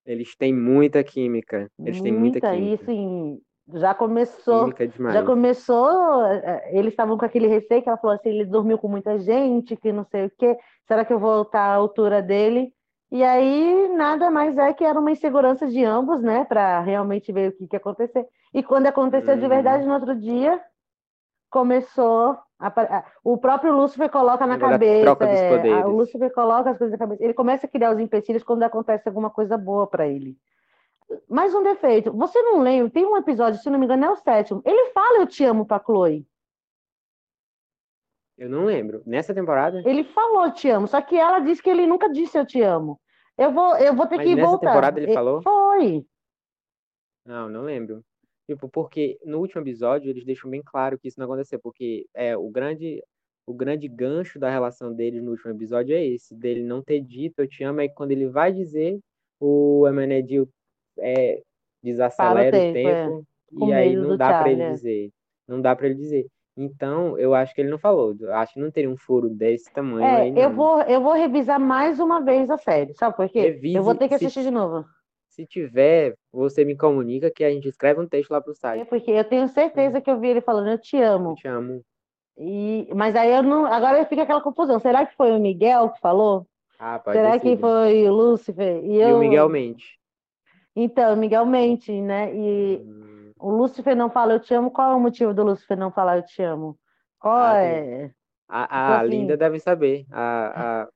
[0.06, 1.70] Eles têm muita química.
[1.80, 3.42] Eles têm muita Muita, e química.
[3.74, 5.16] Já começou, demais.
[5.16, 8.88] já começou, eh, eles estavam com aquele receio que ela falou assim, ele dormiu com
[8.88, 12.74] muita gente, que não sei o quê, será que eu vou estar à altura dele?
[13.12, 17.50] E aí, nada mais é que era uma insegurança de ambos, né, para realmente ver
[17.50, 18.26] o que que ia acontecer.
[18.54, 19.50] E quando aconteceu de Uhum.
[19.50, 20.62] verdade, no outro dia,
[21.50, 26.72] começou, a o próprio Lúcifer coloca na da cabeça, troca dos é, o Lúcifer coloca
[26.72, 29.88] as coisas na cabeça, ele começa a criar os empecilhos quando acontece alguma coisa boa
[29.88, 30.38] para ele.
[31.30, 32.12] Mais um defeito.
[32.14, 32.90] Você não lembra?
[32.92, 34.62] Tem um episódio, se não me engano, é o sétimo.
[34.66, 36.26] Ele fala eu te amo pra Chloe.
[38.38, 39.02] Eu não lembro.
[39.06, 39.82] Nessa temporada?
[39.86, 43.00] Ele falou te amo, só que ela disse que ele nunca disse eu te amo.
[43.38, 44.68] Eu vou, eu vou ter Mas que nessa voltar.
[44.68, 45.42] temporada ele falou?
[45.42, 46.06] Foi.
[47.26, 48.04] Não, não lembro.
[48.48, 52.38] Tipo, porque no último episódio eles deixam bem claro que isso não aconteceu, porque é
[52.38, 53.04] o grande
[53.48, 57.40] o grande gancho da relação deles no último episódio é esse, dele não ter dito
[57.40, 59.00] eu te amo, é que quando ele vai dizer,
[59.40, 60.50] o Emenedil
[61.00, 61.42] é,
[61.84, 63.06] desacelera Para o o tempo, é.
[63.06, 64.72] tempo Com e aí não dá pra ele Charlie, é.
[64.74, 65.12] dizer.
[65.48, 66.28] Não dá pra ele dizer.
[66.58, 68.16] Então, eu acho que ele não falou.
[68.20, 71.14] Eu acho que não teria um furo desse tamanho É, aí, eu vou, eu vou
[71.14, 72.94] revisar mais uma vez a série.
[72.94, 73.42] Sabe por quê?
[73.42, 74.86] Revise, eu vou ter que se- assistir de novo.
[75.30, 78.86] Se tiver, você me comunica que a gente escreve um texto lá pro É site.
[78.90, 81.32] porque eu tenho certeza que eu vi ele falando eu te amo.
[81.32, 81.82] Eu te amo.
[82.38, 83.66] E, mas aí eu não.
[83.66, 84.80] Agora fica aquela confusão.
[84.80, 86.48] Será que foi o Miguel que falou?
[86.80, 88.84] Ah, pode Será que foi o Lúcifer?
[88.86, 89.18] E E eu.
[89.18, 90.00] o Miguel mente.
[90.76, 92.34] Então, Miguel mente, né?
[92.36, 94.72] E Hum, o Lúcifer não fala eu te amo.
[94.72, 96.78] Qual é o motivo do Lúcifer não falar eu te amo?
[97.20, 98.12] Qual Ah, é?
[98.48, 100.06] A, Tipo a assim- Linda deve saber.
[100.12, 100.88] A, a-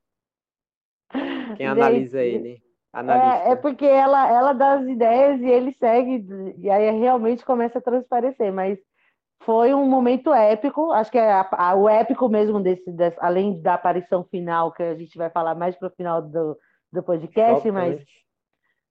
[1.58, 2.62] quem Gente, analisa ele.
[2.94, 6.26] É, é, porque ela, ela dá as ideias e ele segue,
[6.58, 8.80] e aí realmente começa a transparecer, mas
[9.44, 13.62] foi um momento épico, acho que é a, a, o épico mesmo desse, desse, além
[13.62, 16.58] da aparição final, que a gente vai falar mais para o final do,
[16.92, 18.02] do podcast, mas,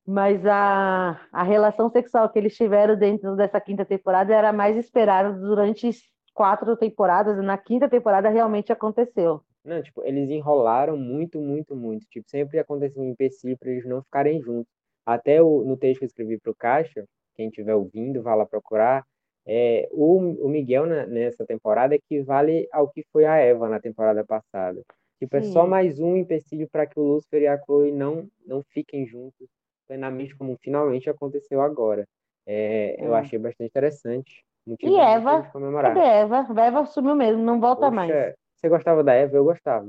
[0.08, 5.34] mas a, a relação sexual que eles tiveram dentro dessa quinta temporada era mais esperada
[5.34, 5.90] durante
[6.32, 9.42] quatro temporadas, e na quinta temporada realmente aconteceu.
[9.62, 12.06] Não, tipo, eles enrolaram muito, muito, muito.
[12.06, 14.72] Tipo, sempre aconteceu um empecilho para eles não ficarem juntos.
[15.04, 18.46] Até o, no texto que eu escrevi para o Caixa, quem estiver ouvindo, vá lá
[18.46, 19.04] procurar,
[19.46, 24.24] é, o, o Miguel na, nessa temporada equivale ao que foi a Eva na temporada
[24.24, 24.80] passada.
[25.18, 28.62] Tipo, é só mais um empecilho para que o Lúcifer e a Chloe não, não
[28.72, 29.57] fiquem juntos
[29.88, 32.06] plenamente, como finalmente aconteceu agora.
[32.46, 33.18] É, Eu é.
[33.18, 34.44] achei bastante interessante.
[34.82, 35.50] E Eva?
[35.82, 36.46] Cadê Eva?
[36.60, 38.34] Eva sumiu mesmo, não volta Poxa, mais.
[38.54, 39.36] Você gostava da Eva?
[39.36, 39.86] Eu gostava.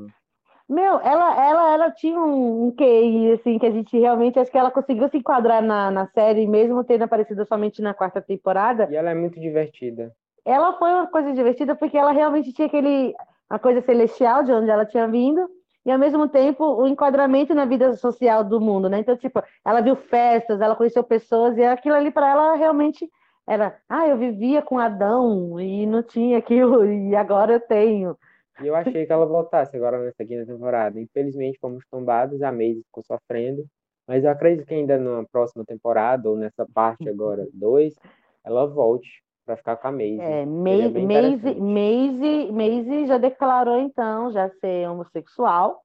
[0.70, 4.58] Meu, ela, ela, ela tinha um, um QI, assim, que a gente realmente, acho que
[4.58, 8.88] ela conseguiu se enquadrar na, na série, mesmo tendo aparecido somente na quarta temporada.
[8.90, 10.14] E ela é muito divertida.
[10.46, 13.16] Ela foi uma coisa divertida porque ela realmente tinha aquele,
[13.50, 15.50] a coisa celestial de onde ela tinha vindo,
[15.90, 19.00] e ao mesmo tempo o enquadramento na vida social do mundo, né?
[19.00, 23.10] Então, tipo, ela viu festas, ela conheceu pessoas, e aquilo ali para ela realmente
[23.48, 28.16] era, ah, eu vivia com Adão e não tinha aquilo, e agora eu tenho.
[28.62, 31.00] E eu achei que ela voltasse agora nessa quinta temporada.
[31.00, 33.66] Infelizmente, fomos tombados, a Maisie ficou sofrendo.
[34.08, 37.96] Mas eu acredito que ainda na próxima temporada, ou nessa parte agora, dois,
[38.44, 40.22] ela volte para ficar com a Maisie.
[40.22, 45.82] É, Maisie, Maisie, Maisie, já declarou, então, já ser homossexual.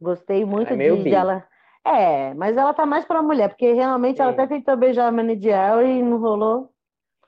[0.00, 1.44] Gostei muito é de, dela.
[1.84, 5.84] É, mas ela tá mais pra mulher, porque realmente ela até tentou beijar a Manidiel
[5.84, 6.70] e não rolou.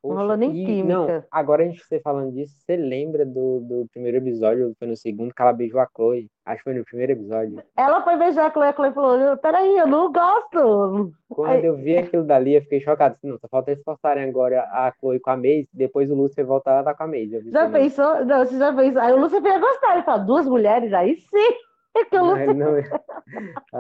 [0.03, 0.89] Poxa, não rolou nem e, química.
[0.89, 4.97] Não, agora a gente você falando disso, você lembra do, do primeiro episódio, foi no
[4.97, 6.29] segundo, que ela beijou a Chloe?
[6.45, 7.63] Acho que foi no primeiro episódio.
[7.77, 11.13] Ela foi beijar a Chloe, a Chloe falou, peraí, eu não gosto.
[11.29, 11.65] Quando Aí...
[11.65, 13.17] eu vi aquilo dali, eu fiquei chocado.
[13.23, 16.81] Não, só falta eles forçarem agora a Chloe com a Maze, depois o Lúcio voltar
[16.81, 17.49] a dar com a Maze.
[17.49, 18.25] Já pensou?
[18.25, 19.01] Não, você já pensou?
[19.01, 21.53] Aí o Lúcio ia gostar, ele fala, duas mulheres, aí sim.
[21.95, 22.55] É que o Lúcio...
[22.55, 22.79] não,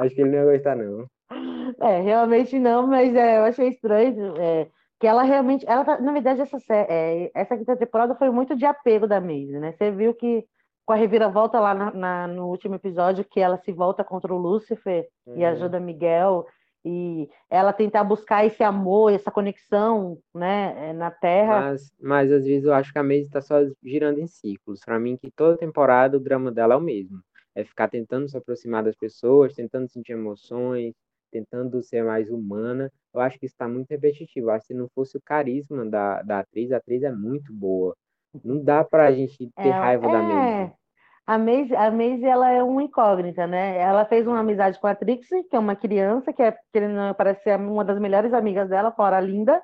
[0.02, 1.06] acho que ele não ia gostar, não.
[1.80, 4.34] É, realmente não, mas é, eu achei estranho.
[4.38, 4.68] É
[5.02, 8.64] que ela realmente, ela tá, na verdade essa é, essa quinta temporada foi muito de
[8.64, 9.72] apego da Maisie, né?
[9.72, 10.46] Você viu que
[10.86, 14.38] com a reviravolta lá na, na, no último episódio que ela se volta contra o
[14.38, 15.38] Lúcifer uhum.
[15.38, 16.46] e ajuda Miguel
[16.84, 21.62] e ela tentar buscar esse amor, essa conexão, né, é, na Terra.
[21.62, 24.84] Mas, mas às vezes eu acho que a Maisie está só girando em ciclos.
[24.84, 27.18] Para mim que toda temporada o drama dela é o mesmo,
[27.56, 30.94] é ficar tentando se aproximar das pessoas, tentando sentir emoções,
[31.32, 32.92] tentando ser mais humana.
[33.12, 34.48] Eu acho que está muito repetitivo.
[34.48, 37.52] Eu acho que se não fosse o carisma da, da atriz, a atriz é muito
[37.52, 37.96] boa.
[38.44, 40.12] Não dá pra gente ter é, raiva é...
[40.12, 40.72] da Maisie.
[41.24, 43.78] A Maisie, a Maisie, ela é uma incógnita, né?
[43.78, 46.80] Ela fez uma amizade com a Trixie, que é uma criança, que é, que
[47.16, 49.62] parece ser uma das melhores amigas dela, fora a Linda.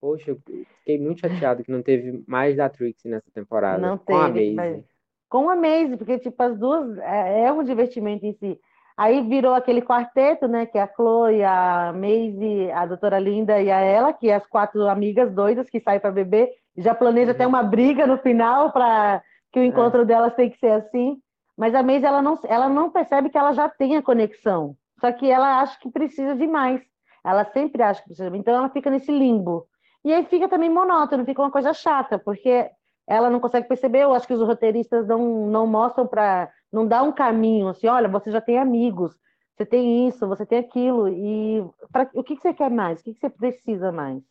[0.00, 0.38] Poxa, eu
[0.78, 3.78] fiquei muito chateado que não teve mais da Trixie nessa temporada.
[3.78, 4.54] Não com teve, a Maisie.
[4.54, 4.84] Mas...
[5.28, 6.96] Com a Maisie, porque, tipo, as duas...
[6.98, 8.60] É, é um divertimento em si.
[8.98, 10.66] Aí virou aquele quarteto, né?
[10.66, 14.44] Que é a Chloe, a Maisie, a doutora Linda e a ela, que é as
[14.44, 16.50] quatro amigas doidas que saem para beber.
[16.76, 17.36] Já planeja uhum.
[17.36, 20.04] até uma briga no final para que o encontro é.
[20.04, 21.16] delas tem que ser assim.
[21.56, 24.74] Mas a Maisie, ela não, ela não percebe que ela já tem a conexão.
[25.00, 26.82] Só que ela acha que precisa de mais.
[27.24, 28.36] Ela sempre acha que precisa.
[28.36, 29.64] Então ela fica nesse limbo.
[30.04, 32.68] E aí fica também monótono, fica uma coisa chata, porque
[33.06, 34.02] ela não consegue perceber.
[34.02, 38.08] Eu acho que os roteiristas não, não mostram para não dá um caminho assim, olha,
[38.08, 39.18] você já tem amigos,
[39.56, 43.00] você tem isso, você tem aquilo, e pra, o que, que você quer mais?
[43.00, 44.22] O que, que você precisa mais?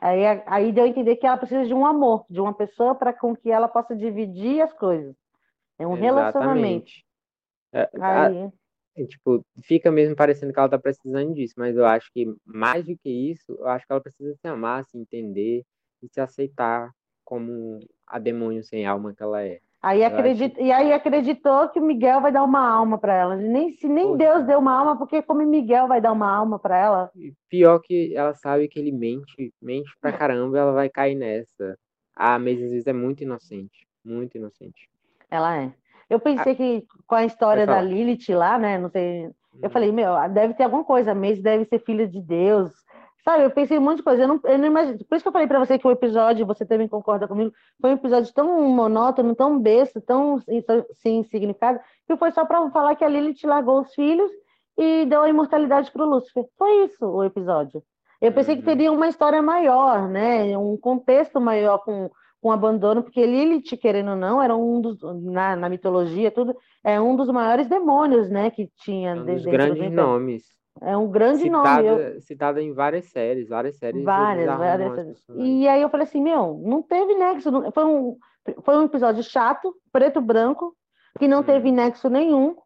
[0.00, 3.12] Aí, aí deu a entender que ela precisa de um amor, de uma pessoa para
[3.12, 5.14] com que ela possa dividir as coisas.
[5.78, 6.04] É um Exatamente.
[6.04, 6.92] relacionamento.
[7.72, 8.52] É, aí...
[8.96, 12.84] a, tipo, fica mesmo parecendo que ela está precisando disso, mas eu acho que mais
[12.84, 15.64] do que isso, eu acho que ela precisa se amar, se entender
[16.02, 16.90] e se aceitar
[17.24, 19.60] como a demônio sem alma que ela é.
[19.84, 23.36] Aí acredita, E aí acreditou que o Miguel vai dar uma alma para ela.
[23.36, 24.16] Nem, se nem Poxa.
[24.16, 27.10] Deus deu uma alma, porque como Miguel vai dar uma alma para ela?
[27.50, 31.78] Pior que ela sabe que ele mente, mente pra caramba, ela vai cair nessa.
[32.16, 34.88] A Maisy às vezes é muito inocente, muito inocente.
[35.30, 35.72] Ela é.
[36.08, 38.78] Eu pensei que com a história da Lilith lá, né?
[38.78, 39.26] Não sei.
[39.62, 39.70] Eu hum.
[39.70, 41.12] falei, meu, deve ter alguma coisa.
[41.12, 42.72] A Maisy deve ser filha de Deus.
[43.24, 44.22] Sabe, eu pensei em um monte de coisa.
[44.22, 44.98] Eu não, eu não imagino.
[44.98, 47.90] Por isso que eu falei para você que o episódio, você também concorda comigo, foi
[47.90, 50.38] um episódio tão monótono, tão besta, tão
[50.92, 54.30] sem significado, que foi só para falar que a Lilith largou os filhos
[54.76, 56.44] e deu a imortalidade para o Lúcifer.
[56.58, 57.82] Foi isso o episódio.
[58.20, 58.66] Eu pensei que uhum.
[58.66, 60.56] teria uma história maior, né?
[60.58, 62.10] Um contexto maior com,
[62.42, 67.00] com abandono, porque Lilith, querendo ou não, era um dos, na, na mitologia, tudo, é
[67.00, 69.14] um dos maiores demônios, né, que tinha.
[69.14, 70.44] Um dos grandes nomes
[70.80, 72.02] É um grande citada, nome.
[72.02, 72.20] Eu...
[72.20, 74.04] Citada em várias séries, várias séries.
[74.04, 75.24] Várias, várias séries.
[75.36, 77.50] E aí eu falei assim, meu, não teve nexo.
[77.50, 77.70] Não...
[77.70, 78.16] Foi, um,
[78.62, 80.74] foi um episódio chato, preto branco,
[81.18, 81.44] que não hum.
[81.44, 82.56] teve nexo nenhum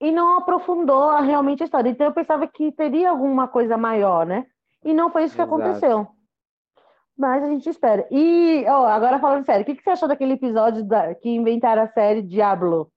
[0.00, 1.90] e não aprofundou realmente a história.
[1.90, 4.46] Então eu pensava que teria alguma coisa maior, né?
[4.84, 5.54] E não foi isso que Exato.
[5.54, 6.06] aconteceu.
[7.16, 8.06] Mas a gente espera.
[8.12, 11.82] E, ó, agora falando sério, o que, que você achou daquele episódio da, que inventaram
[11.82, 12.92] a série Diablo?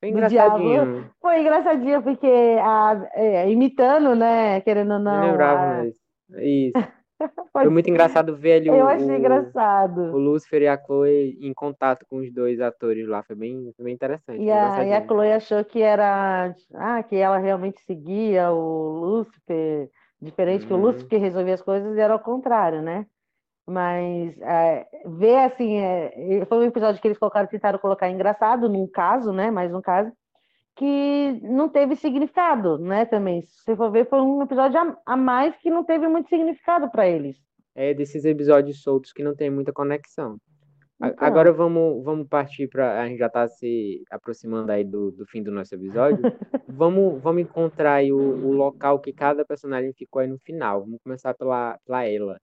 [0.00, 1.10] Foi engraçadinho.
[1.20, 4.60] Foi engraçadinho, porque a, é, imitando, né?
[4.62, 5.20] Querendo ou não.
[5.20, 5.76] Não lembrava, a...
[5.78, 5.94] mas.
[6.38, 6.72] Isso.
[7.52, 10.00] Foi muito engraçado ver ali Eu o, achei engraçado.
[10.00, 13.22] o Lucifer e a Chloe em contato com os dois atores lá.
[13.22, 14.42] Foi bem, foi bem interessante.
[14.42, 16.54] E a, e a Chloe achou que era.
[16.72, 19.90] Ah, que ela realmente seguia o Lucifer.
[20.22, 20.82] Diferente, que o uhum.
[20.82, 23.06] Lucifer que resolvia as coisas era ao contrário, né?
[23.70, 28.84] Mas é, ver assim, é, foi um episódio que eles colocaram, tentaram colocar engraçado num
[28.88, 29.48] caso, né?
[29.48, 30.12] Mais um caso,
[30.74, 33.04] que não teve significado, né?
[33.04, 36.28] Também, se você for ver, foi um episódio a, a mais que não teve muito
[36.28, 37.36] significado para eles.
[37.72, 40.36] É desses episódios soltos que não tem muita conexão.
[40.96, 41.14] Então.
[41.24, 43.00] Agora vamos, vamos partir para.
[43.00, 46.18] A gente já está se aproximando aí do, do fim do nosso episódio.
[46.68, 50.80] vamos, vamos encontrar aí o, o local que cada personagem ficou aí no final.
[50.80, 52.36] Vamos começar pela, pela ela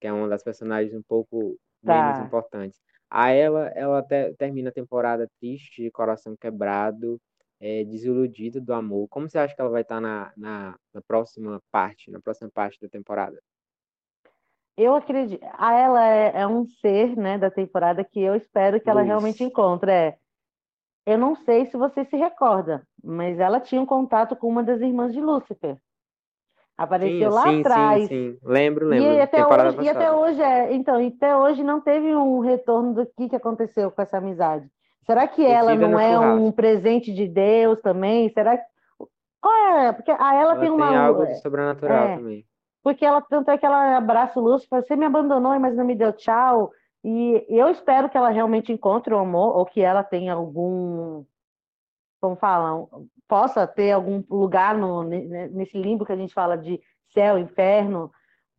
[0.00, 2.12] que é uma das personagens um pouco tá.
[2.12, 2.80] menos importantes.
[3.08, 7.20] A ela, ela até termina a temporada triste, de coração quebrado,
[7.60, 9.08] é, desiludida do amor.
[9.08, 12.80] Como você acha que ela vai estar na, na, na próxima parte, na próxima parte
[12.80, 13.38] da temporada?
[14.76, 15.44] Eu acredito.
[15.58, 19.44] A ela é, é, um ser, né, da temporada que eu espero que ela realmente
[19.44, 19.90] encontre.
[19.90, 20.18] É,
[21.04, 24.80] eu não sei se você se recorda, mas ela tinha um contato com uma das
[24.80, 25.76] irmãs de Lúcifer.
[26.80, 28.02] Apareceu sim, lá sim, atrás.
[28.02, 29.12] Sim, sim, lembro, lembro.
[29.12, 33.04] E até, hoje, e até hoje é, então, até hoje não teve um retorno do
[33.04, 34.66] que, que aconteceu com essa amizade.
[35.04, 36.42] Será que ela não é churrasco.
[36.42, 38.30] um presente de Deus também?
[38.30, 38.64] Será que
[39.42, 39.92] qual é?
[39.92, 42.46] Porque a ela, ela tem uma tem algo de sobrenatural é, também.
[42.82, 45.94] Porque ela tanto é que ela abraça o Lúcifer, você me abandonou, mas não me
[45.94, 46.70] deu tchau.
[47.04, 51.24] E eu espero que ela realmente encontre o amor ou que ela tenha algum
[52.20, 52.88] como falam,
[53.26, 56.80] possa ter algum lugar no, nesse limbo que a gente fala de
[57.12, 58.10] céu, inferno,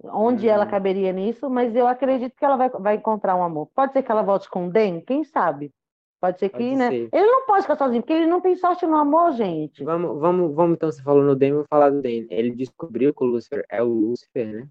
[0.03, 0.71] onde ela uhum.
[0.71, 3.69] caberia nisso, mas eu acredito que ela vai, vai encontrar um amor.
[3.75, 5.71] Pode ser que ela volte com o Den, quem sabe?
[6.19, 6.89] Pode ser que, pode né?
[6.89, 7.09] Ser.
[7.11, 9.83] Ele não pode ficar sozinho, porque ele não tem sorte no amor, gente.
[9.83, 12.27] Vamos, vamos, vamos então, você falou no Den, vou falar do Den.
[12.29, 14.67] Ele descobriu que o Lúcifer é o Lúcifer, né?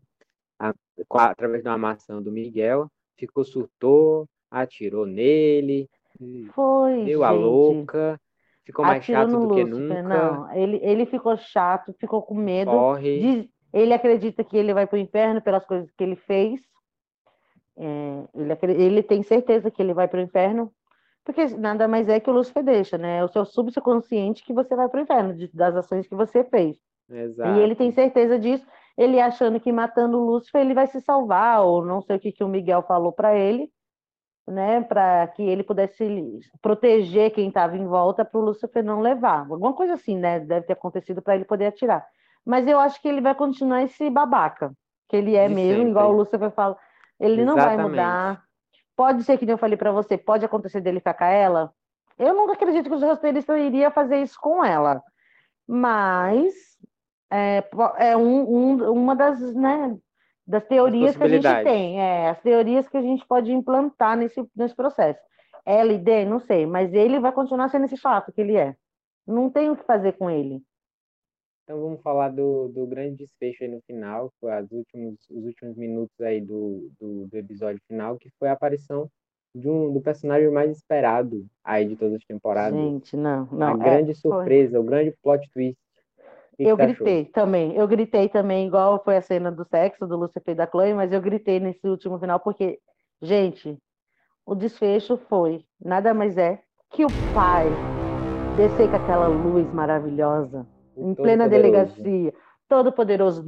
[0.58, 0.74] A,
[1.30, 5.88] através da amação do Miguel, ficou surtou, atirou nele,
[6.54, 7.22] Foi, deu gente.
[7.22, 8.20] a louca
[8.70, 9.66] Ficou mais chato do Lúcifer.
[9.66, 10.02] que nunca.
[10.02, 12.70] Não, ele, ele ficou chato, ficou com medo.
[13.20, 16.60] Diz, ele acredita que ele vai para o inferno pelas coisas que ele fez.
[17.76, 20.70] É, ele, ele tem certeza que ele vai para o inferno,
[21.24, 23.18] porque nada mais é que o Lúcifer deixa, né?
[23.18, 26.44] É o seu subconsciente que você vai para o inferno, de, das ações que você
[26.44, 26.76] fez.
[27.08, 27.58] Exato.
[27.58, 31.62] E ele tem certeza disso, ele achando que matando o Lúcifer ele vai se salvar,
[31.64, 33.70] ou não sei o que, que o Miguel falou para ele,
[34.50, 39.46] né, para que ele pudesse proteger quem estava em volta para o Lúcifer não levar.
[39.50, 42.06] Alguma coisa assim, né, deve ter acontecido para ele poder atirar.
[42.44, 44.72] Mas eu acho que ele vai continuar esse babaca,
[45.08, 45.90] que ele é De mesmo, sempre.
[45.90, 46.76] igual o Lúcifer fala.
[47.18, 47.58] Ele Exatamente.
[47.58, 48.42] não vai mudar.
[48.96, 51.72] Pode ser que eu falei para você, pode acontecer dele ficar com ela.
[52.18, 55.02] Eu nunca acredito que os roteiristas iriam fazer isso com ela.
[55.66, 56.52] Mas
[57.30, 57.64] é,
[57.98, 59.96] é um, um, uma das, né,
[60.50, 64.44] das teorias que a gente tem, é, as teorias que a gente pode implantar nesse,
[64.54, 65.20] nesse processo.
[65.64, 68.74] LD, não sei, mas ele vai continuar sendo esse chato que ele é.
[69.26, 70.60] Não tem o que fazer com ele.
[71.62, 76.20] Então vamos falar do, do grande desfecho aí no final, as últimos, os últimos minutos
[76.20, 79.08] aí do, do, do episódio final, que foi a aparição
[79.54, 82.76] de um, do personagem mais esperado aí de todas as temporadas.
[82.76, 83.74] Gente, não, não.
[83.74, 84.80] A é, grande surpresa, foi.
[84.80, 85.78] o grande plot twist
[86.58, 87.74] eu gritei também.
[87.76, 91.12] Eu gritei também, igual foi a cena do sexo do Lucifer e da Chloe, mas
[91.12, 92.78] eu gritei nesse último final porque,
[93.22, 93.78] gente,
[94.44, 96.60] o desfecho foi nada mais é
[96.90, 97.66] que o pai
[98.56, 100.66] descer com aquela luz maravilhosa
[100.96, 101.94] o em plena poderoso.
[101.94, 102.34] delegacia,
[102.68, 103.44] todo poderoso,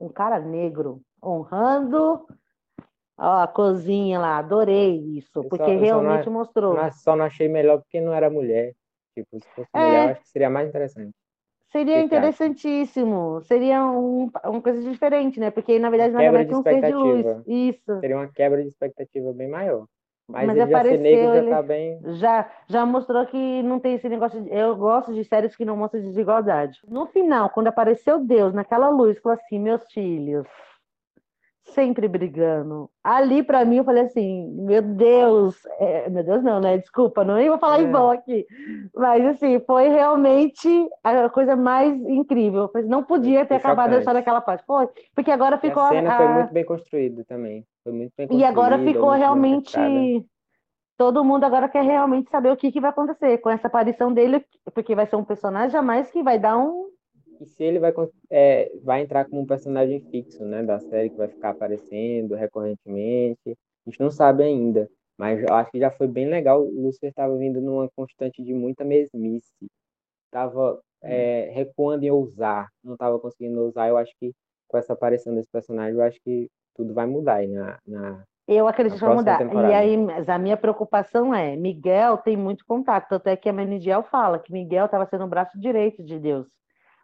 [0.00, 2.26] um cara negro honrando
[3.20, 6.74] ó, a cozinha lá, adorei isso, porque só, realmente não, mostrou.
[6.74, 8.74] Mas só não achei melhor porque não era mulher.
[9.14, 11.14] Tipo, se fosse é, mulher, eu acho que seria mais interessante.
[11.70, 13.40] Seria interessantíssimo.
[13.42, 15.50] Seria um, uma coisa diferente, né?
[15.50, 17.26] Porque, na verdade, nada mais que um ser de luz.
[17.46, 18.00] Isso.
[18.00, 19.86] Seria uma quebra de expectativa bem maior.
[20.28, 22.00] Mas, Mas ele apareceu, já negro, ele já tá bem.
[22.14, 24.40] Já, já mostrou que não tem esse negócio.
[24.40, 24.52] De...
[24.52, 26.80] Eu gosto de séries que não mostram desigualdade.
[26.86, 30.46] No final, quando apareceu Deus naquela luz, falou assim: meus filhos,
[31.62, 32.90] sempre brigando.
[33.02, 36.78] Ali, para mim, eu falei assim, meu Deus, é, meu Deus não, né?
[36.78, 37.82] Desculpa, não ia falar é.
[37.82, 38.46] em bom aqui.
[38.94, 40.68] Mas, assim, foi realmente
[41.04, 42.70] a coisa mais incrível.
[42.86, 44.64] Não podia ter acabado só naquela parte.
[44.66, 45.82] Foi, porque agora ficou...
[45.82, 46.16] A cena a...
[46.16, 47.64] foi muito bem construída também.
[47.84, 48.48] Foi muito bem construída.
[48.48, 49.76] E agora ficou realmente...
[50.96, 54.44] Todo mundo agora quer realmente saber o que, que vai acontecer com essa aparição dele,
[54.74, 56.90] porque vai ser um personagem a mais que vai dar um
[57.40, 57.92] e se ele vai,
[58.30, 63.56] é, vai entrar como um personagem fixo, né, da série que vai ficar aparecendo recorrentemente.
[63.86, 64.88] A gente não sabe ainda,
[65.18, 66.62] mas eu acho que já foi bem legal.
[66.62, 69.66] O Lucifer estava vindo numa constante de muita mesmice,
[70.26, 73.88] estava é, recuando em ousar, não estava conseguindo ousar.
[73.88, 74.32] Eu acho que
[74.68, 78.66] com essa aparição desse personagem, eu acho que tudo vai mudar aí na, na eu
[78.66, 79.38] acredito que vai mudar.
[79.38, 79.68] Temporada.
[79.68, 84.02] E aí, a minha preocupação é, Miguel tem muito contato, tanto é que a Menidiel
[84.02, 86.48] fala que Miguel estava sendo o braço direito de Deus.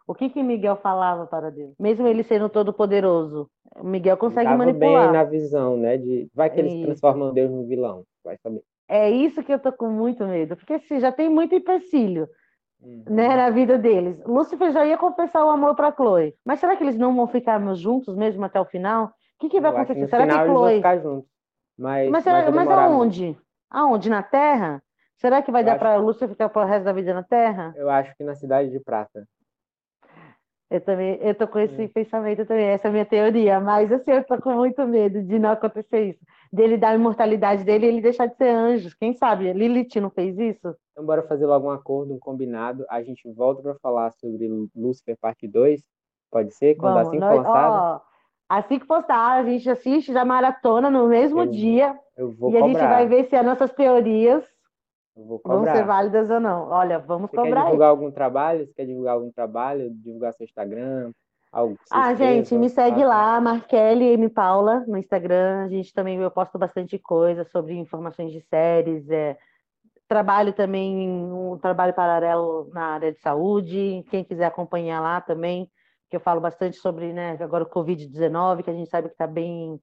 [0.07, 1.73] O que que Miguel falava para Deus?
[1.77, 3.49] Mesmo ele sendo todo poderoso,
[3.83, 5.03] Miguel consegue ele manipular.
[5.03, 5.97] bem na visão, né?
[5.97, 6.85] De vai que eles isso.
[6.85, 8.63] transformam Deus no vilão, vai saber.
[8.87, 12.27] É isso que eu tô com muito medo, porque assim, já tem muito empecilho.
[12.79, 13.03] Uhum.
[13.09, 14.23] Né, na vida deles.
[14.23, 16.35] Lúcifer já ia confessar o amor para Chloe.
[16.45, 19.05] Mas será que eles não vão ficar juntos mesmo até o final?
[19.05, 20.07] O que, que vai eu acontecer?
[20.07, 20.69] será que Chloe.
[20.69, 21.29] Vão ficar juntos.
[21.77, 23.35] Mas, mas, será, mas aonde?
[23.69, 24.09] Aonde?
[24.09, 24.81] Na Terra?
[25.17, 27.73] Será que vai eu dar para Lúcifer ficar pro resto da vida na Terra?
[27.75, 29.27] Eu acho que na Cidade de Prata.
[30.69, 31.87] Eu também, eu tô com esse hum.
[31.87, 35.39] pensamento também, essa é a minha teoria, mas assim, eu tô com muito medo de
[35.39, 36.19] não acontecer isso.
[36.51, 38.89] Dele dar a imortalidade dele e ele deixar de ser anjo.
[38.99, 39.53] Quem sabe?
[39.53, 40.75] Lilith não fez isso?
[40.91, 42.85] Então, bora fazer logo um acordo, um combinado.
[42.89, 45.81] A gente volta para falar sobre Lucifer parte 2.
[46.29, 46.75] Pode ser?
[46.75, 48.01] Quando Vamos, assim nós, postado?
[48.49, 51.97] assim que postar, a gente assiste já maratona no mesmo eu, dia.
[52.17, 52.65] Eu vou e cobrar.
[52.65, 54.43] a gente vai ver se as nossas teorias
[55.43, 56.69] vão ser válidas ou não.
[56.69, 57.61] Olha, vamos você cobrar.
[57.61, 58.65] Quer divulgar algum trabalho?
[58.65, 59.89] Você quer divulgar algum trabalho?
[59.91, 61.11] Divulgar seu Instagram?
[61.51, 64.29] Algo ah, gente, me segue lá, Markelly M.
[64.29, 65.65] Paula, no Instagram.
[65.65, 69.09] A gente também, eu posto bastante coisa sobre informações de séries.
[69.09, 69.37] É,
[70.07, 74.03] trabalho também, um trabalho paralelo na área de saúde.
[74.09, 75.69] Quem quiser acompanhar lá também,
[76.09, 79.27] que eu falo bastante sobre, né, agora o Covid-19, que a gente sabe que está
[79.27, 79.79] bem,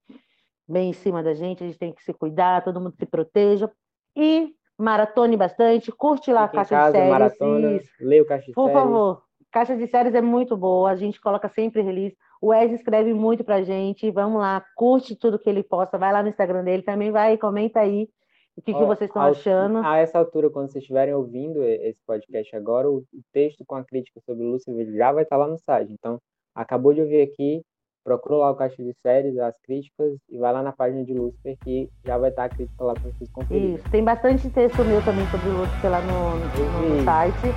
[0.69, 3.71] bem em cima da gente, a gente tem que se cuidar, todo mundo se proteja.
[4.17, 7.13] E maratone bastante, curte lá Fique a Caixa casa, de Séries.
[7.13, 8.83] Maratona, leia o Caixa de Por séries.
[8.83, 12.17] favor, Caixa de Séries é muito boa, a gente coloca sempre release.
[12.41, 16.23] O Wes escreve muito pra gente, vamos lá, curte tudo que ele posta, vai lá
[16.23, 18.09] no Instagram dele, também vai, comenta aí
[18.57, 19.79] o que, que vocês estão achando.
[19.79, 24.21] A essa altura, quando vocês estiverem ouvindo esse podcast agora, o texto com a crítica
[24.25, 25.93] sobre o Lúcio já vai estar lá no site.
[25.93, 26.21] Então,
[26.55, 27.63] acabou de ouvir aqui,
[28.05, 31.57] procura lá o Caixa de Séries, as críticas, e vai lá na página de Lúcifer,
[31.65, 33.75] que já vai estar a crítica lá para vocês conferirem.
[33.75, 37.55] Isso, tem bastante texto meu também sobre o Lúcifer lá no, no, no site,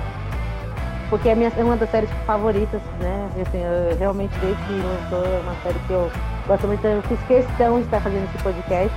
[1.10, 3.30] porque é, minha, é uma das séries favoritas, né?
[3.40, 6.10] Assim, eu, realmente, desde que lançou, é uma série que eu
[6.46, 8.96] gosto muito, eu fiz questão de estar fazendo esse podcast.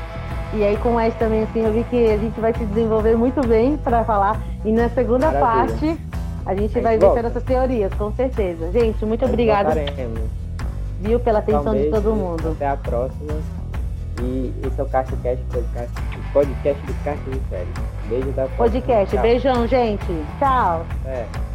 [0.54, 3.46] E aí com essa também, assim, eu vi que a gente vai se desenvolver muito
[3.48, 4.42] bem para falar.
[4.66, 5.78] E na segunda Maravilha.
[5.78, 6.02] parte,
[6.46, 8.70] a gente vai ver essas teorias, com certeza.
[8.72, 9.74] Gente, muito obrigada
[11.02, 12.50] viu, pela atenção de todo mundo.
[12.52, 13.34] Até a próxima.
[14.22, 15.92] E esse é o Caixa Cast, podcast,
[16.32, 17.74] podcast do Caixa de Séries.
[18.08, 19.18] Beijo da Podcast.
[19.18, 20.06] Beijão, gente.
[20.40, 20.86] Tchau.
[21.06, 21.51] É.